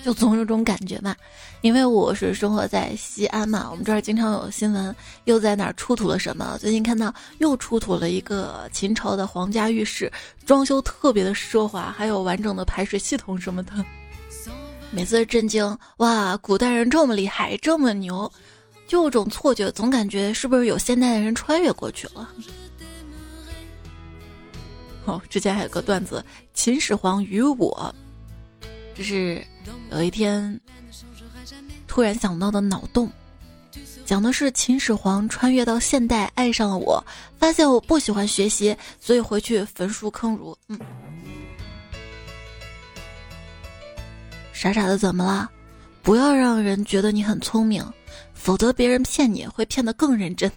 [0.05, 1.15] 就总有种感觉嘛。
[1.63, 6.57] 因为我是生活在西安嘛，我们这儿经常有新闻，又在哪儿出土了什么。
[6.59, 10.11] 最近看到又出土了一个秦朝的皇家浴室，
[10.47, 13.73] 装修特别的奢华，还有完整的排水系统什么的。
[14.91, 18.33] 每次震惊哇，古代人这么厉害，这么牛，
[18.89, 22.29] 就有种错觉，总感觉是不是有现代的人穿越过去了？
[25.05, 27.95] 哦，之前还有个段子，秦始皇与我，
[28.95, 29.45] 这是
[29.91, 30.61] 有一天
[31.87, 33.11] 突然想到的脑洞，
[34.05, 37.05] 讲的是秦始皇穿越到现代，爱上了我，
[37.39, 40.57] 发现我不喜欢学习，所以回去焚书坑儒。
[40.69, 40.79] 嗯。
[44.53, 45.51] 傻傻的怎么了？
[46.03, 47.85] 不要让人觉得你很聪明，
[48.35, 50.51] 否则别人骗你会骗得更认真。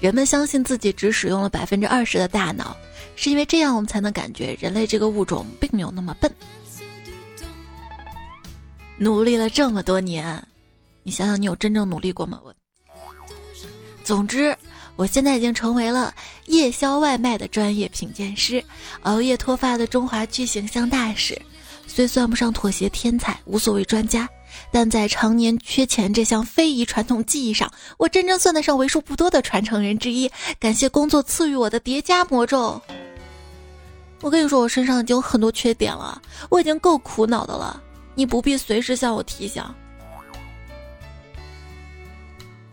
[0.00, 2.76] 人们相信自己只使用了百分之二十的大脑，
[3.16, 6.30] 是因为这样我们才能感觉人类这个物种并没有那么笨。
[8.98, 10.42] 努力了这么多年，
[11.02, 12.40] 你想想你有真正努力过吗？
[12.44, 12.54] 我。
[14.02, 14.56] 总之，
[14.94, 16.14] 我现在已经成为了
[16.46, 18.64] 夜宵外卖的专业品鉴师，
[19.02, 21.40] 熬夜脱发的中华区形象大使。
[21.86, 24.28] 虽算不上妥协天才，无所谓专家，
[24.70, 30.30] 但在常年缺钱这项非遗传统技艺上，我真正算得上为数不多的传承人之一。
[30.58, 32.80] 感谢工作赐予我的叠加魔咒。
[34.22, 37.82] 我跟你说，我身上已经有很多缺点了，我已经够苦恼的了。
[38.16, 39.62] 你不必随时向我提醒。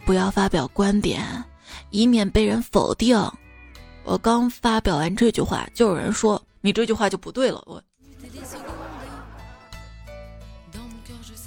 [0.03, 1.21] 不要发表观点，
[1.91, 3.15] 以免被人否定。
[4.03, 7.61] 我刚发表完这句话，就有人说你这句话就不对了。
[7.67, 7.81] 我。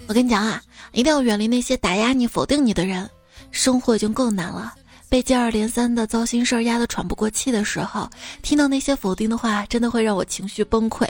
[0.09, 3.11] 我跟你讲啊，一定要远离那些打压你、否定你的人。
[3.51, 4.75] 生活已经够难了，
[5.09, 8.09] 被接二连三的糟心事儿压得喘不过气的时候，
[8.43, 11.07] 听到那些否定的话，真的会让我情绪崩溃。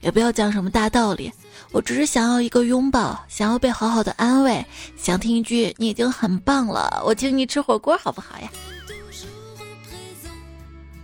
[0.00, 1.32] 也不要讲什么大道理，
[1.72, 4.64] 我只是想要一个拥抱，想要被好好的安慰，
[4.96, 8.48] 想听一句“你已经很棒了”，我请你吃火锅好不好呀？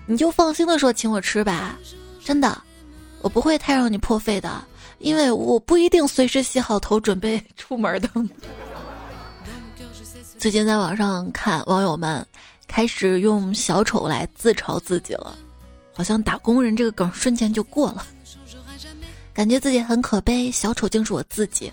[0.06, 1.76] 你就放心的说请我吃吧，
[2.24, 2.62] 真的，
[3.22, 4.64] 我不会太让你破费的。
[4.98, 8.08] 因为我不一定随时洗好头准备出门的。
[10.38, 12.24] 最近在网上看网友们
[12.68, 15.36] 开始用小丑来自嘲自己了，
[15.94, 18.06] 好像打工人这个梗瞬间就过了，
[19.32, 20.50] 感觉自己很可悲。
[20.50, 21.72] 小丑竟是我自己，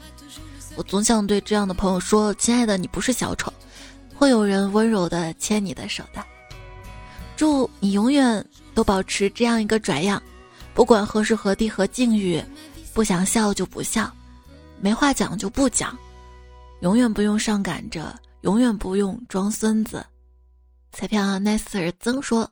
[0.75, 3.51] 我总想对这样的朋友说：“亲爱的，你不是小丑，
[4.15, 6.23] 会有人温柔的牵你的手的。”
[7.35, 10.21] 祝你永远都保持这样一个拽样，
[10.73, 12.41] 不管何时何地何境遇。
[12.93, 14.09] 不想笑就不笑，
[14.79, 15.97] 没话讲就不讲，
[16.81, 20.05] 永远不用上赶着，永远不用装孙子。
[20.91, 22.51] 彩票 nicer 曾说：“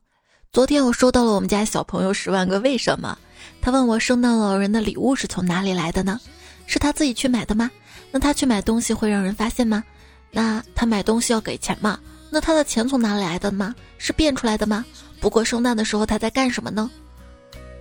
[0.53, 3.17] 昨天我收到了我们家小朋友十万个为什么。
[3.61, 6.17] 他问我圣诞老人的礼物是从哪里来的呢？
[6.65, 7.69] 是他自己去买的吗？
[8.09, 9.83] 那他去买东西会让人发现吗？
[10.31, 11.99] 那他买东西要给钱吗？
[12.29, 13.75] 那他的钱从哪里来的吗？
[13.97, 14.85] 是变出来的吗？
[15.19, 16.89] 不过圣诞的时候他在干什么呢？”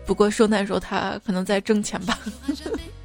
[0.04, 2.18] 不过圣诞时候他可能在挣钱吧。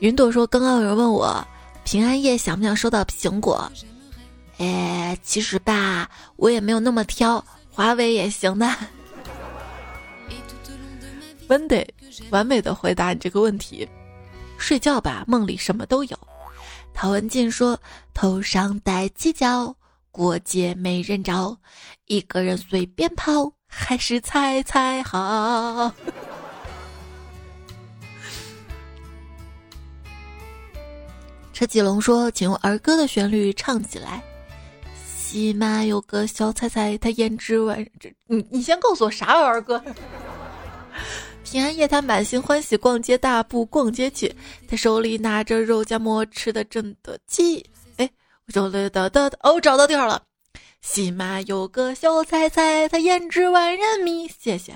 [0.00, 1.46] 云朵说：“刚刚有人问我
[1.84, 3.70] 平安夜想不想收到苹果？
[4.58, 8.70] 哎，其实吧，我也没有那么挑，华为也行的。”
[11.48, 11.86] 温得
[12.30, 13.88] 完美的回答你这个问题：
[14.58, 16.18] 睡觉吧，梦里什么都有。
[16.92, 17.78] 陶文静说
[18.12, 19.74] ：“头上戴犄角。”
[20.10, 21.54] 过街没人找，
[22.06, 25.92] 一个人随便跑，还是猜猜好。
[31.56, 34.22] 车继龙说：“请用儿歌的旋律唱起来。”
[35.18, 39.82] 起码有个小彩彩，他胭脂万这你你先告诉我啥儿歌？
[41.42, 44.30] 平安夜他满心欢喜逛街，大步逛街去，
[44.68, 47.64] 他手里拿着肉夹馍，吃的真得气。
[48.48, 50.22] 手里的的哦，找到地儿了。
[50.82, 54.28] 喜马有个小彩彩，它胭脂万人迷。
[54.28, 54.74] 谢谢。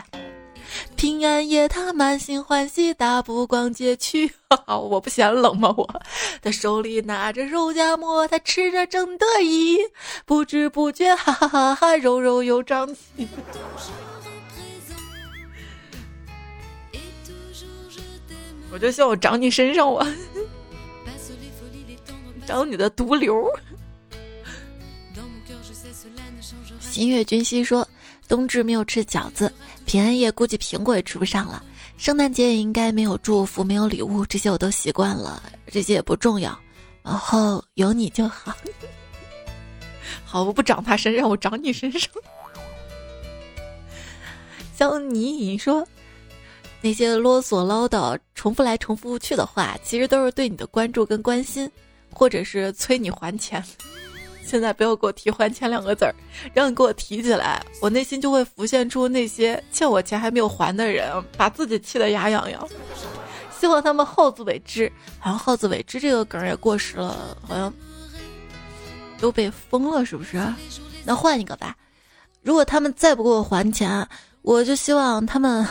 [0.96, 4.32] 平安夜，他满心欢喜，大步逛街去。
[4.66, 5.74] 我不嫌冷吗？
[5.76, 6.02] 我，
[6.42, 9.78] 他手里拿着肉夹馍，他吃着正得意，
[10.26, 13.00] 不知不觉， 哈哈哈哈，肉肉又长起。
[18.72, 20.06] 我就希望我长你身上，我
[22.46, 23.50] 长你的毒瘤。
[26.80, 27.86] 新月君熙说。
[28.30, 29.52] 冬至没有吃饺子，
[29.84, 31.64] 平安夜估计苹果也吃不上了。
[31.96, 36.56] 圣诞节也应该没有祝福，没有礼物，这些我都习惯了，这些也不重要。
[37.02, 38.54] 然后有你就好。
[40.24, 42.08] 好，我不长他身上，我长你身上。
[44.76, 45.84] 像你说
[46.80, 51.68] 那些啰嗦唠叨、重复来重复去的话，其实都是对你的关注跟关心，
[52.12, 53.60] 或者是催你还钱。
[54.50, 56.12] 现在不要给我提还钱两个字儿，
[56.52, 62.68] 让你给我提起来，我内心就会浮现出那些欠我钱还没有还的人，把自己气得牙痒痒。
[63.56, 64.90] 希望他们好自为之。
[65.20, 67.72] 好像好自为之这个梗也过时了，好像
[69.20, 70.42] 都被封了，是不是？
[71.04, 71.76] 那换一个吧。
[72.42, 74.08] 如果他们再不给我还钱，
[74.42, 75.64] 我就希望他们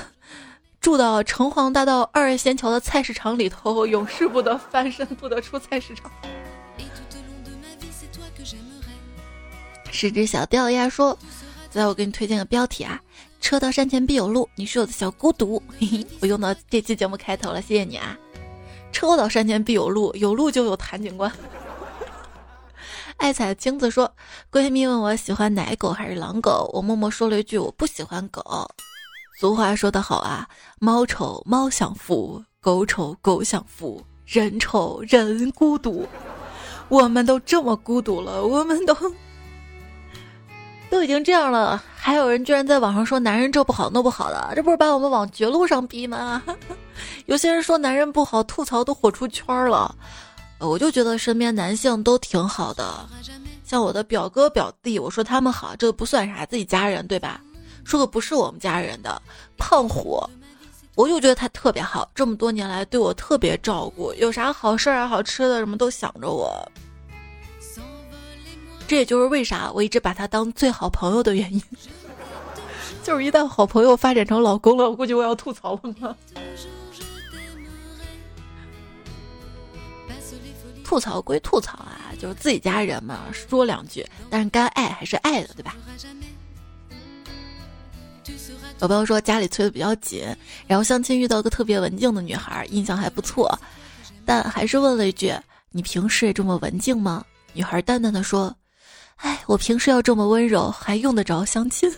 [0.79, 6.09] 住到城隍大道二仙桥的菜市场里头，永世不得翻身，不得出菜市场。
[9.91, 11.17] 是只小掉鸭说
[11.69, 12.99] ：“再我给你推荐个标题啊，
[13.41, 15.61] 车到山前必有路，你是我的小孤独。”
[16.21, 18.17] 我用到这期节目开头了，谢谢你啊！
[18.91, 21.31] 车到山前必有路，有路就有谭警官。
[23.17, 24.11] 爱踩金子说
[24.51, 28.69] ：“闺蜜问我喜欢奶狗还是狼狗，我默默说了一句我不喜欢狗。”
[29.39, 30.47] 俗话说得好啊，
[30.79, 36.07] 猫丑猫享福，狗丑狗享福，人丑人孤独。
[36.87, 38.95] 我们都这么孤独了，我们都。
[40.89, 46.41] 都已经这样了，还有人居然在网上说男人这不好那不好的，这不是把我们往绝路上逼吗？
[47.27, 49.95] 有些人说男人不好，吐槽都火出圈了。
[50.59, 53.07] 我就觉得身边男性都挺好的，
[53.63, 57.39] 像我的表哥表弟，我说他们好，这不算啥，自己家人对吧？
[57.85, 59.21] 说个不是我们家人的
[59.57, 60.21] 胖虎，
[60.95, 66.69] 我就觉得他特别好，这么多年来对我特别照顾，有啥好事啊、好吃的什么都想着我。
[68.89, 71.61] 这也就是为啥我一直把他当最好朋友的原因，
[73.05, 76.17] 就是一旦好朋友发展成老公了，我估计我要吐槽了。
[80.83, 85.75] 吐槽归吐槽啊，就是自己家人嘛，说两句，但是该爱还是爱的，对吧？
[88.79, 90.25] 有朋友说家里催的比较紧，
[90.65, 93.55] 然后相亲遇到个特别文静的女孩，印象还不错，
[94.25, 95.31] 但还是问了一句
[95.69, 97.23] ：“你平时也这么文静吗？”
[97.53, 98.51] 女孩淡淡的说。
[99.19, 101.91] 哎，我平时要这么温柔，还用得着相亲？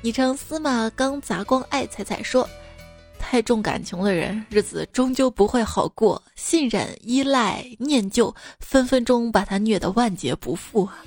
[0.00, 2.48] 昵称司马刚砸光爱彩彩说
[3.18, 6.22] ：“太重感情的人，日子终究不会好过。
[6.36, 10.98] 信任、依赖、念旧，分分钟把他虐得万劫不复啊！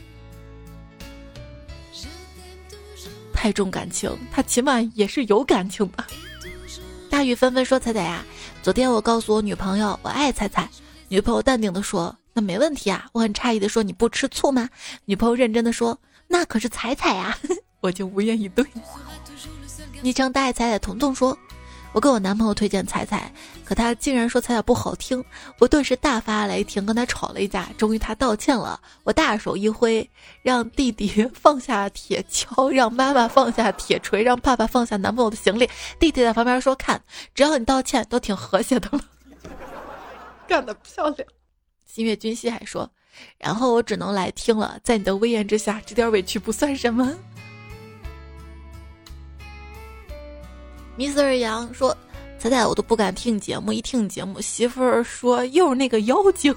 [3.32, 6.08] 太重感情，他起码也是有感情吧？”
[7.10, 8.26] 大雨纷纷说：“彩彩呀。”
[8.64, 10.70] 昨天我告诉我女朋友我爱彩彩，
[11.08, 13.08] 女朋友淡定的说那没问题啊。
[13.12, 14.70] 我很诧异的说你不吃醋吗？
[15.06, 15.98] 女朋友认真的说
[16.28, 17.36] 那可是彩彩呀，
[17.82, 18.64] 我就无言以对。
[20.02, 21.38] 昵称大爱彩彩彤彤说。
[21.94, 23.34] 我给我男朋友推荐彩彩，
[23.72, 25.24] 可他竟然说彩彩不好听，
[25.58, 27.70] 我顿时大发雷霆，跟他吵了一架。
[27.78, 30.06] 终于他道歉了，我大手一挥，
[30.42, 35.70] 让弟弟 放下铁锹，让妈妈放下铁锤，让爸爸放下男朋友的行李。
[35.98, 37.02] 弟弟在旁边说：“看，
[37.34, 39.00] 只要你道歉，都挺和谐的了。
[40.50, 41.26] ”干得漂亮！
[41.86, 42.92] 新月君熙还说
[43.40, 47.16] ：“然后我只能来听了，在你的威严之下，这点委屈不算什么。”
[50.98, 51.36] Mr.
[51.36, 51.96] 杨说
[52.42, 56.52] ：“彩彩，我都不敢听节目，一听节目，媳妇儿说又是那个妖精。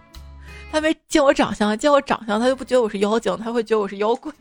[0.72, 4.32] 他没见我长相，见我长相，他就不觉得我是妖精，他会觉得我是妖怪。”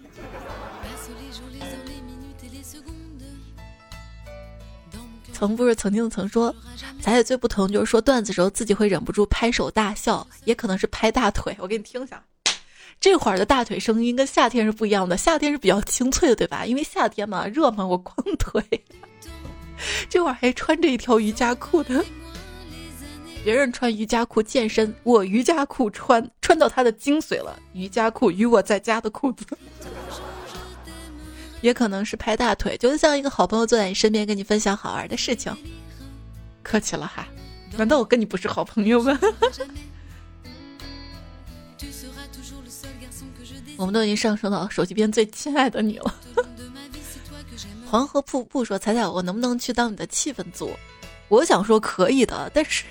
[5.34, 6.56] 曾不是曾经曾说，
[7.02, 11.54] 彩彩最不疼就是说段子时候自己会忍不住拍手大笑，也可能是拍大腿。
[11.60, 12.24] 我给你听一下，
[13.02, 16.66] 这会儿的大腿声音跟夏天是不一样的，夏天是比较清脆的，对吧？
[16.66, 18.64] 因为夏天嘛，热嘛，我光腿。
[20.10, 22.04] 这会儿还穿着一条瑜伽裤的，
[23.44, 27.60] 别人穿瑜伽裤健身，我瑜伽裤穿穿到它的精髓了。
[27.74, 29.46] 瑜伽裤与我在家的裤子，
[31.62, 35.56] 也可能是拍大腿，就像一个好朋友坐在你身边，跟你分享好玩的事情。
[36.64, 37.28] 客气了哈，
[37.78, 39.18] 难道我跟你不是好朋友吗？
[43.78, 46.16] 我们都已经上升到手机边最亲爱的你了。
[47.90, 50.72] 黄河瀑布说：“彩彩，我能不能去当你的气氛组？”
[51.30, 52.84] 我想说可以的，但是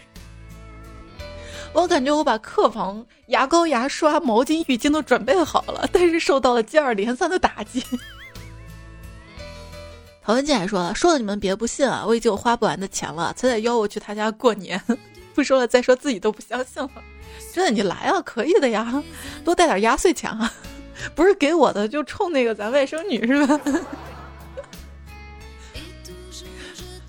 [1.72, 7.82] 我感觉我把客房牙膏、牙刷、毛巾、浴巾都准备好了，但是受到了接二连三的打击。
[10.22, 14.80] 陶文静还说：“说了你们别不信啊，我已经有花不完的钱了。”彩彩邀我去他家过年，
[15.34, 16.90] 不说了，再说自己都不相信了。
[17.53, 19.03] 真的，你来啊，可以的呀，
[19.44, 20.53] 多带点压岁钱啊，
[21.14, 23.61] 不是给我的，就冲那个咱外甥女是吧？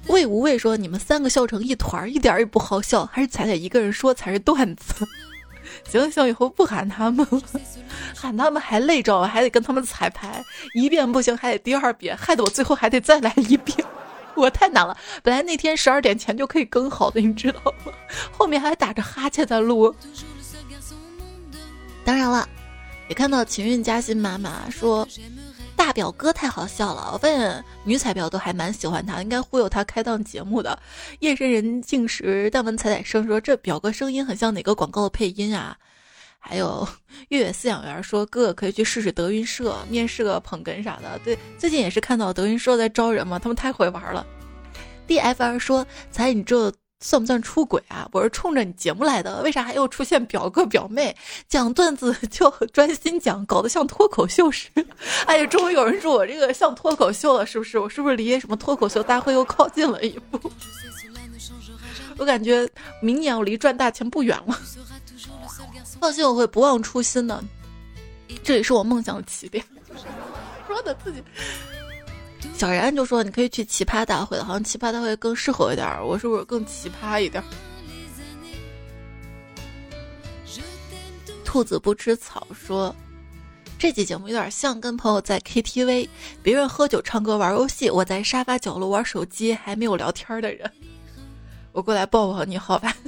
[0.09, 5.07] 魏无畏说：“你们三个笑成一团，一点也不好笑，还是彩彩一个人说才是段子。
[5.89, 7.41] ”行行，以后不喊他们了，
[8.15, 10.43] 喊他们还累着，还得跟他们彩排，
[10.73, 13.77] 一遍不行还得第二遍，害得我最后还得再来一遍，
[14.33, 14.97] 我太难了。
[15.21, 17.91] 本来那天十二点前就可以更好的，你知道吗？
[18.31, 19.93] 后面还打着哈欠在录。
[22.05, 22.47] 当然了，
[23.09, 25.07] 也看到情运嘉欣妈妈说。
[25.77, 30.77] 大表哥太好笑了，我发现女彩票都还蛮喜欢他，应该忽悠他开档节目的。
[31.19, 35.77] 夜深人静时，但闻彩彩声说这表哥声音很像哪个广告的配音啊？
[36.39, 36.85] 还有
[37.29, 41.19] 月月饲养员说哥哥可以去试试德云社面试个捧哏啥的。
[41.23, 44.25] 对，最近也是看到德云社在招人嘛，他们太会玩了。
[45.05, 46.73] D F R 说彩你这。
[46.99, 48.07] 算不算出轨啊？
[48.11, 51.15] 我是冲着你节目来的，为啥还又出现表哥表妹？
[51.47, 54.83] 讲段子 就专心讲，搞得像脱口秀似的。
[55.27, 57.77] 哎呀，终于有人说我这个像脱口秀了，是不是？
[57.77, 60.51] 我是不是离什么脱口秀大会又靠近了一步？
[62.17, 62.67] 我感觉
[62.99, 64.59] 明年我离赚大钱不远了。
[65.99, 67.43] 放心，我会不忘初心的。
[68.43, 69.63] 这也是我梦想的起点。
[70.67, 71.23] 说的自己。
[72.53, 75.87] 小然就说：“你可以去奇葩大会，好像奇葩大会更适合一点。
[76.03, 77.43] 我是不是更奇葩一点？”
[81.45, 82.95] 兔子不吃草说
[83.79, 86.09] ：“这期节目有点像跟朋友在 KTV，
[86.43, 90.69] 别人喝酒、唱歌、玩游戏，我在沙发角落玩手机，还没有聊天的人。
[91.71, 92.95] 我过来抱抱你好吧？”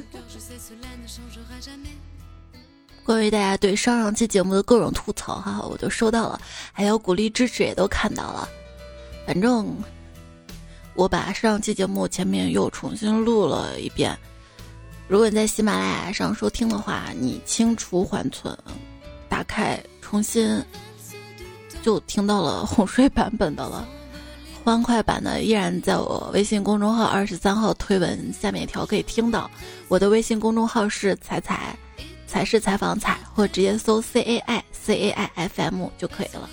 [3.04, 6.40] 关于大家对上上期节目的各种吐槽，哈，我都收到了，
[6.72, 8.48] 还有鼓励支持也都看到了。
[9.26, 9.76] 反正
[10.96, 14.18] 我把上期节目前面又重新录了一遍。
[15.08, 18.56] 如果你在喜马拉雅上收听的话，你清除缓存，
[19.28, 20.64] 打开重新，
[21.82, 23.88] 就听到了哄睡版本的了。
[24.64, 29.50] 欢快版的依然在我微信公众号二十三号推文下面一条可以听到。
[29.88, 31.76] 我的微信公众号是彩彩，
[32.28, 36.48] 彩是采访彩，或直接搜 C A I C A I F M 就可以了。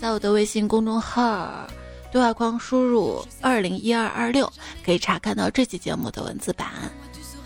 [0.00, 1.68] 在我的微信公众号
[2.10, 4.50] 对话框输入二零一二二六，
[4.82, 6.68] 可以查看到这期节目的文字版。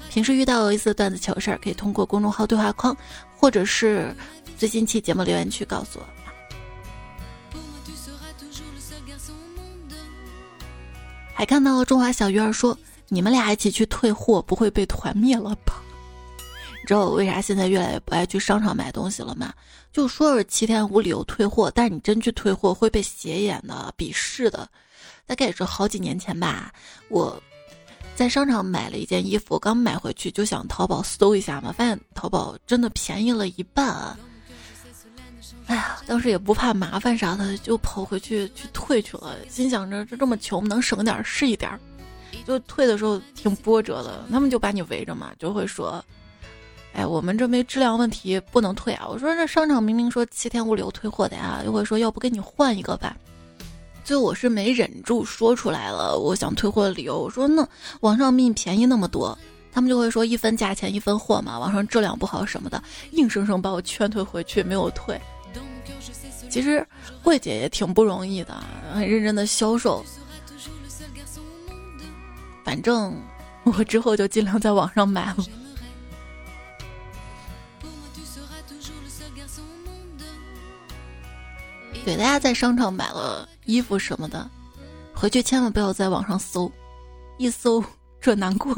[0.09, 2.97] 平时遇到有意思的段子糗事儿，可以通过公众号对话框，
[3.37, 4.15] 或者是
[4.57, 6.07] 最近期节目留言区告诉我。
[11.35, 12.79] 还看到中华小鱼儿说
[13.11, 15.83] ：“你们俩一起去退货，不会被团灭了吧？”
[16.85, 19.53] 知道我为啥现在越来越不爱去商场买东西了吗？
[19.93, 24.69] 就说是七天无理由退货，但是你真去退货会被斜眼的、鄙视的。
[25.27, 26.73] 大概也是好几年前吧，
[27.09, 27.43] 我
[28.15, 33.87] 在商场买了一件衣服，刚买回去就想淘宝搜一下嘛，发现淘宝真的便宜了一半。
[33.87, 34.19] 啊
[35.67, 41.81] 哎呀，当时也不怕麻烦啥的，就跑回去去退去了，心想着这这么穷，能省点是一点儿。
[42.47, 46.05] 就退的时候挺波折的，他们就把你围着嘛，就会说。
[46.95, 49.07] 哎，我们这没质量问题，不能退啊！
[49.09, 53.17] 我说这商场明明说七天无理由退货的呀，又会说要不给你换一个吧。
[54.05, 57.21] 最后我是没忍住说出来了，我想退货的理由。
[57.21, 57.67] 我说那
[58.01, 59.37] 网上比你便宜那么多，
[59.73, 62.81] 他们就会说一分价钱一分货嘛，网上质量不好什么的，
[63.11, 65.21] 硬生生把我劝退回去，没有退。
[66.49, 66.87] 其实
[67.25, 70.05] 柜姐也挺不容易的，很认真的销售。
[72.63, 73.13] 反正
[73.65, 75.45] 我之后就尽量在网上买了。
[82.05, 84.49] 给大家在商场买了衣服什么的，
[85.15, 86.71] 回去千万不要在网上搜，
[87.39, 87.83] 一搜
[88.21, 88.75] 这难过。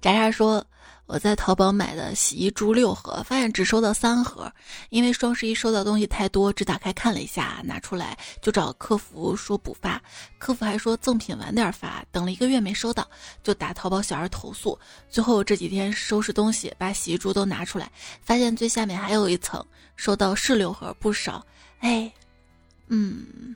[0.00, 0.64] 渣渣说
[1.06, 4.52] 我在淘宝买的洗衣珠六盒，发现只收到三盒，
[4.90, 10.02] 因为双十一收到东西太多，只打开看了一下，拿出来就找客服说补发，
[10.38, 13.08] 客服还说赠品晚点发，等了一个月没收到，
[13.44, 14.76] 就打淘宝小二投诉。
[15.08, 17.88] 最后这几天收拾东西，把洗衣珠都拿出来，
[18.20, 21.46] 发现最下面还有一层，收到是六盒，不少，
[21.78, 22.12] 哎。
[22.88, 23.54] 嗯，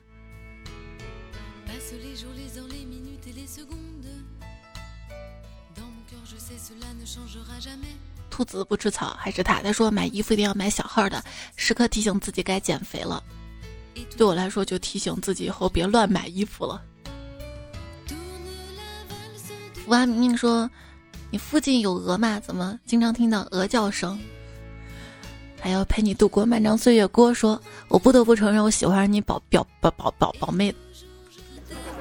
[8.29, 9.61] 兔子不吃草还是他？
[9.61, 11.23] 他说买衣服一定要买小号的，
[11.55, 13.23] 时刻提醒自己该减肥了。
[14.17, 16.83] 对我来说，就提醒自己以后别乱买衣服了。
[19.85, 20.69] 福安明明说
[21.29, 22.39] ：“你附近有鹅吗？
[22.39, 24.19] 怎么经常听到鹅叫声？”
[25.63, 27.07] 还要陪你度过漫长岁月。
[27.07, 30.75] 郭说：“我不得不承认，我喜欢你宝表宝宝宝宝妹，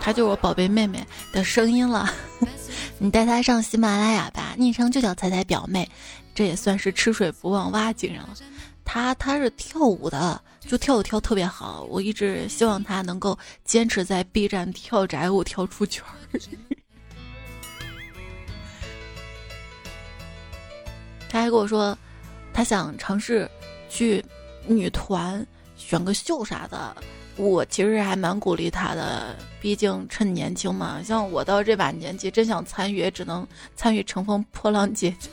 [0.01, 2.13] 她就是我宝贝妹妹的声音了。
[2.99, 5.89] 你带她上喜马拉雅吧，昵称就叫彩彩表妹，
[6.35, 8.31] 这也算是吃水不忘挖井人了。
[8.85, 11.87] 她她是跳舞的，就跳舞跳特别好。
[11.89, 16.11] 我一直希望她能够坚持在 B 站跳宅舞跳出圈儿。
[21.31, 21.97] ”他还跟我说，
[22.53, 23.51] 他想尝试
[23.89, 24.25] 去
[24.67, 25.47] 女团
[25.77, 26.97] 选个秀啥的。
[27.37, 31.03] 我其实还蛮鼓励他的，毕竟趁年轻嘛。
[31.03, 35.31] 像我到这把年纪，真想参与，也只能参与乘风破浪姐姐。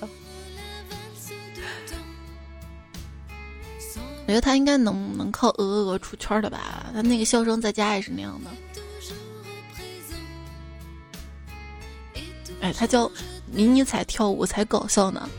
[4.25, 6.85] 我觉得他应该能能靠鹅鹅鹅出圈的吧？
[6.93, 8.51] 他那个笑声在家也是那样的。
[12.61, 13.11] 哎，他叫
[13.51, 15.29] 迷你彩跳舞才搞笑呢。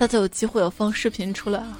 [0.00, 1.78] 下次有机会我放视频出来啊！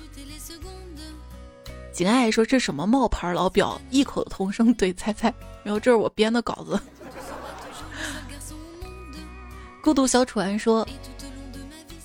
[1.90, 6.78] 景爱说这什么冒牌老表，异口同声怼猜猜，然后这是我编的稿子。
[9.80, 10.86] 孤独小楚安说，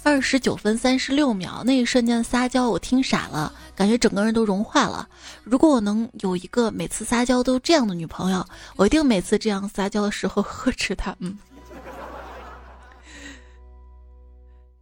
[0.03, 5.05] 二十九分三十六秒那一瞬间撒娇，我听傻了，感觉整个人都融化了。
[5.43, 8.47] 如果我能有一个每次撒娇都这样的女朋友，
[8.77, 11.13] 我一定每次这样撒娇的时候呵斥她。
[11.19, 11.37] 嗯。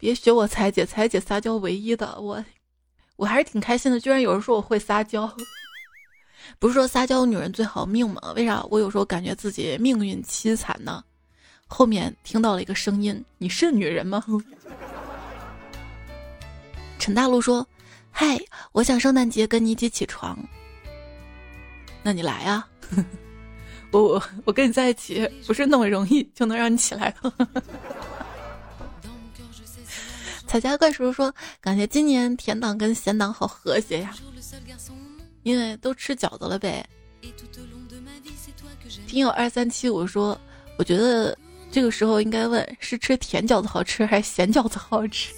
[0.03, 2.43] 别学我彩姐，彩姐撒娇唯一的我，
[3.15, 3.97] 我还是挺开心的。
[4.01, 5.33] 居然有人说我会撒娇，
[6.59, 8.33] 不是说撒娇女人最好命吗？
[8.35, 11.01] 为啥我有时候感觉自己命运凄惨呢？
[11.67, 14.21] 后面听到了一个声音：“你是女人吗？”
[16.99, 17.65] 陈大陆说
[18.11, 18.37] ：“嗨，
[18.73, 20.37] 我想圣诞节跟你一起起床，
[22.03, 22.67] 那你来 呀！
[23.91, 27.33] 我我我跟你在一起不是那么容易就能让你起来的。”
[30.53, 34.13] 彩家怪叔叔说：“感觉今年甜党跟咸党好和谐呀，
[35.41, 36.87] 因为都吃饺子了呗。”
[39.07, 40.39] 听友二三七五说
[40.77, 41.35] ：“我觉得
[41.71, 45.33] 这个时候应该问是吃甜饺子好吃还是咸饺子好吃。”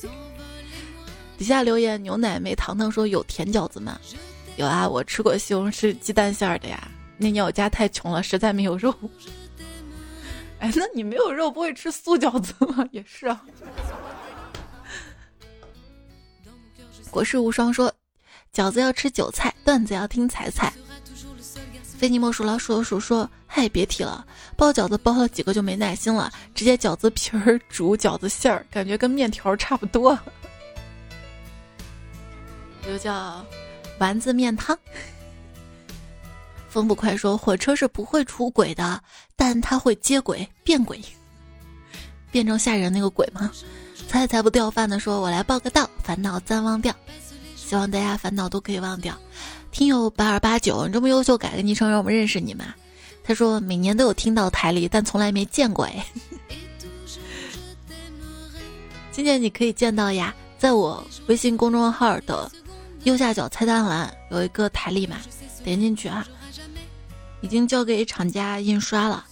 [1.40, 3.98] 底下留言牛奶没糖糖说：“有甜饺子吗？”
[4.58, 6.92] 有啊，我吃过西红柿鸡蛋馅儿的呀。
[7.16, 8.94] 那年我家太穷了，实在没有肉。
[10.60, 12.86] 哎，那你没有肉不会吃素饺子吗？
[12.92, 13.42] 也是啊。
[17.16, 17.90] 国士无双说
[18.54, 20.74] ：“饺子要吃韭菜，段子要听彩彩。”
[21.98, 30.20] 非你莫属老鼠鼠说：“嗨，别提了，包饺子包了几个就没耐心了，直接饺子皮儿煮饺子馅儿，感觉跟面条差不多。”
[32.86, 33.46] 就叫
[33.98, 34.78] 丸子面汤。
[36.68, 39.02] 风不快说：“火车是不会出轨的，
[39.38, 41.02] 但它会接轨变轨，
[42.30, 43.50] 变成吓人那个鬼吗？”
[44.16, 46.96] 菜才不掉饭的说：“我来报个到，烦恼暂忘掉。
[47.58, 49.14] 希望大家烦恼都可以忘掉。”
[49.74, 52.74] 听友八二八九，你这么优秀，改个昵称让我们认识你嘛？
[53.26, 56.06] 他说：“每年都有听到台里，但从来没见过。”哎，
[59.12, 62.50] 今年你可以见到呀，在我微信公众号的
[63.04, 65.18] 右下角菜单栏有一个台历嘛，
[65.62, 66.26] 点进去啊，
[67.42, 69.26] 已经交给厂家印刷了。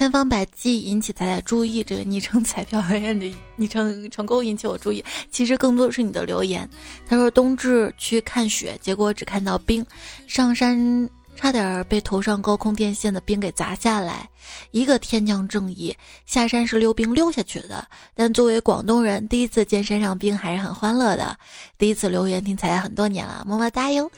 [0.00, 5.04] 千方百计引起彩彩注意，这个昵称彩票留言的昵称成功引起我注意。
[5.30, 6.66] 其实更多是你的留言。
[7.06, 9.84] 他说冬至去看雪，结果只看到冰，
[10.26, 14.26] 上山差点被头上高空电线的冰给砸下来。
[14.70, 15.94] 一个天降正义，
[16.24, 17.86] 下山是溜冰溜下去的。
[18.14, 21.38] 但作为广东人，第一次见山上冰还是很欢乐的。
[21.76, 24.10] 第一次留言听彩彩很多年了，么么哒哟。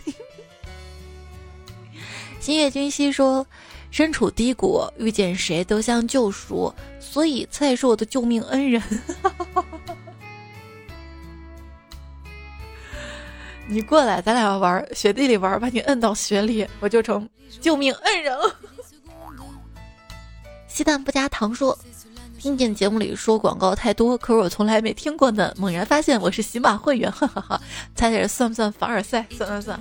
[2.39, 3.45] 星月君熙说。
[3.93, 8.82] 身处低谷，遇见谁都像救赎，所以蔡是我的救命恩人。
[13.68, 17.28] 你过来，咱俩玩雪地里玩，把你摁到雪里，我就成
[17.61, 18.57] 救命恩人了。
[20.66, 21.78] 鸡蛋不加糖说，
[22.38, 25.53] 听见节目里说广告太多，可是我从来没听过呢。
[25.59, 27.61] 猛然发现我是喜马会员，哈哈哈！
[27.95, 29.26] 猜猜算不算凡尔赛？
[29.30, 29.78] 算算算。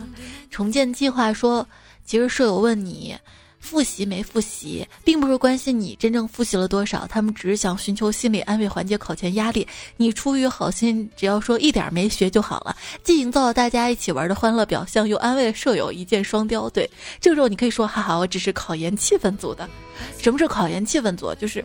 [0.50, 1.66] 重建计划说，
[2.04, 3.18] 其实舍友问你。
[3.62, 9.66] 复习没复习，并不是关心你真正复习了多少，他们只是想寻求心理安慰，缓解考前压力。
[9.96, 16.70] 你出于好心，只要说一点没学就好了，既营造了大家一起玩的欢乐表象，又安慰了舍友，一箭双雕。
[16.72, 16.90] 对，
[17.22, 19.70] 这个时候你可以说：“哈哈，我只是考研气氛组的。”
[20.18, 21.34] 什么是考研气氛组？
[21.36, 21.64] 就是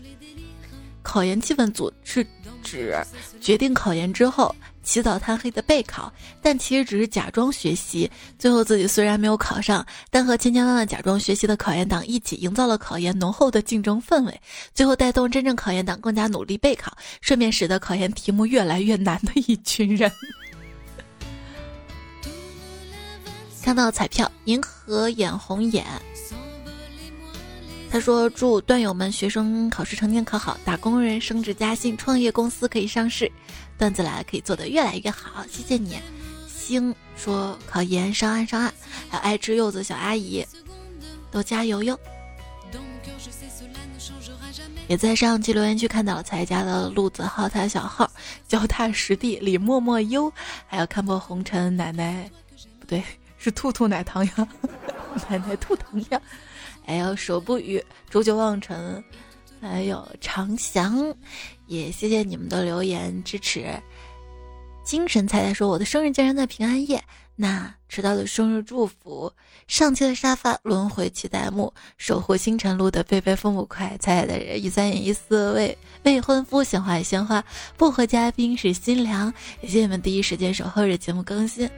[1.02, 2.26] 考研气氛组是
[2.62, 2.94] 指
[3.40, 4.54] 决定考研之后
[4.86, 6.10] 起早贪黑的备考，
[6.40, 8.08] 但其实只是假装学习。
[8.38, 14.40] 最后自己虽然没有考上，但和千千万万假装学习的考研党一起营造了考研浓厚的竞争氛围，
[14.72, 20.10] 最后带动真正考研党更加努力备考，顺便使得考研题目越来越难的一群人。
[23.62, 25.84] 看到彩票，银河眼红眼。
[27.88, 33.30] 他说：“祝段友们学生考试成绩考好，打工人升职加薪，创业公司可以上市，
[33.78, 35.98] 段子来了可以做得越来越好。”谢谢你。
[36.48, 38.72] 星说：“考研上岸上岸。”
[39.08, 40.44] 还有爱吃柚子小阿姨，
[41.30, 41.98] 都加油哟！
[44.88, 48.10] 也在上期留言区看到了才家的陆子浩他的小号，
[48.46, 50.32] 脚踏实地李默默优，
[50.66, 52.30] 还有看破红尘奶奶，
[52.78, 53.02] 不对。
[53.38, 54.48] 是兔兔奶糖呀，
[55.28, 56.20] 奶奶兔糖呀，
[56.84, 59.04] 还有手不语、煮酒忘尘，
[59.60, 61.14] 还有长翔，
[61.66, 63.66] 也谢谢你们的留言支持。
[64.84, 67.02] 精神菜菜说：“我的生日竟然在平安夜，
[67.34, 69.32] 那迟到的生日祝福。
[69.66, 77.44] 上期的沙发轮回期待目，守护星辰路的贝贝父母快，彩彩的人一三一四未未婚夫鲜花鲜花，
[77.76, 81.68] 薄荷嘉宾是新娘，也谢谢你们第一时间守候着节目更新。”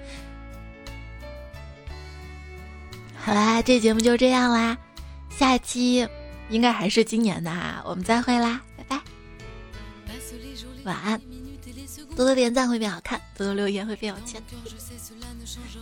[3.16, 4.76] 好啦，这节目就这样啦，
[5.30, 6.06] 下期
[6.50, 8.60] 应该还是今年的啊，我们再会啦，
[10.88, 11.20] 晚安。
[12.16, 14.42] 多多点赞会变好看多多留言会变有钱。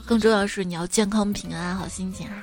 [0.05, 2.43] 更重要的是你要健康平安好心情啊。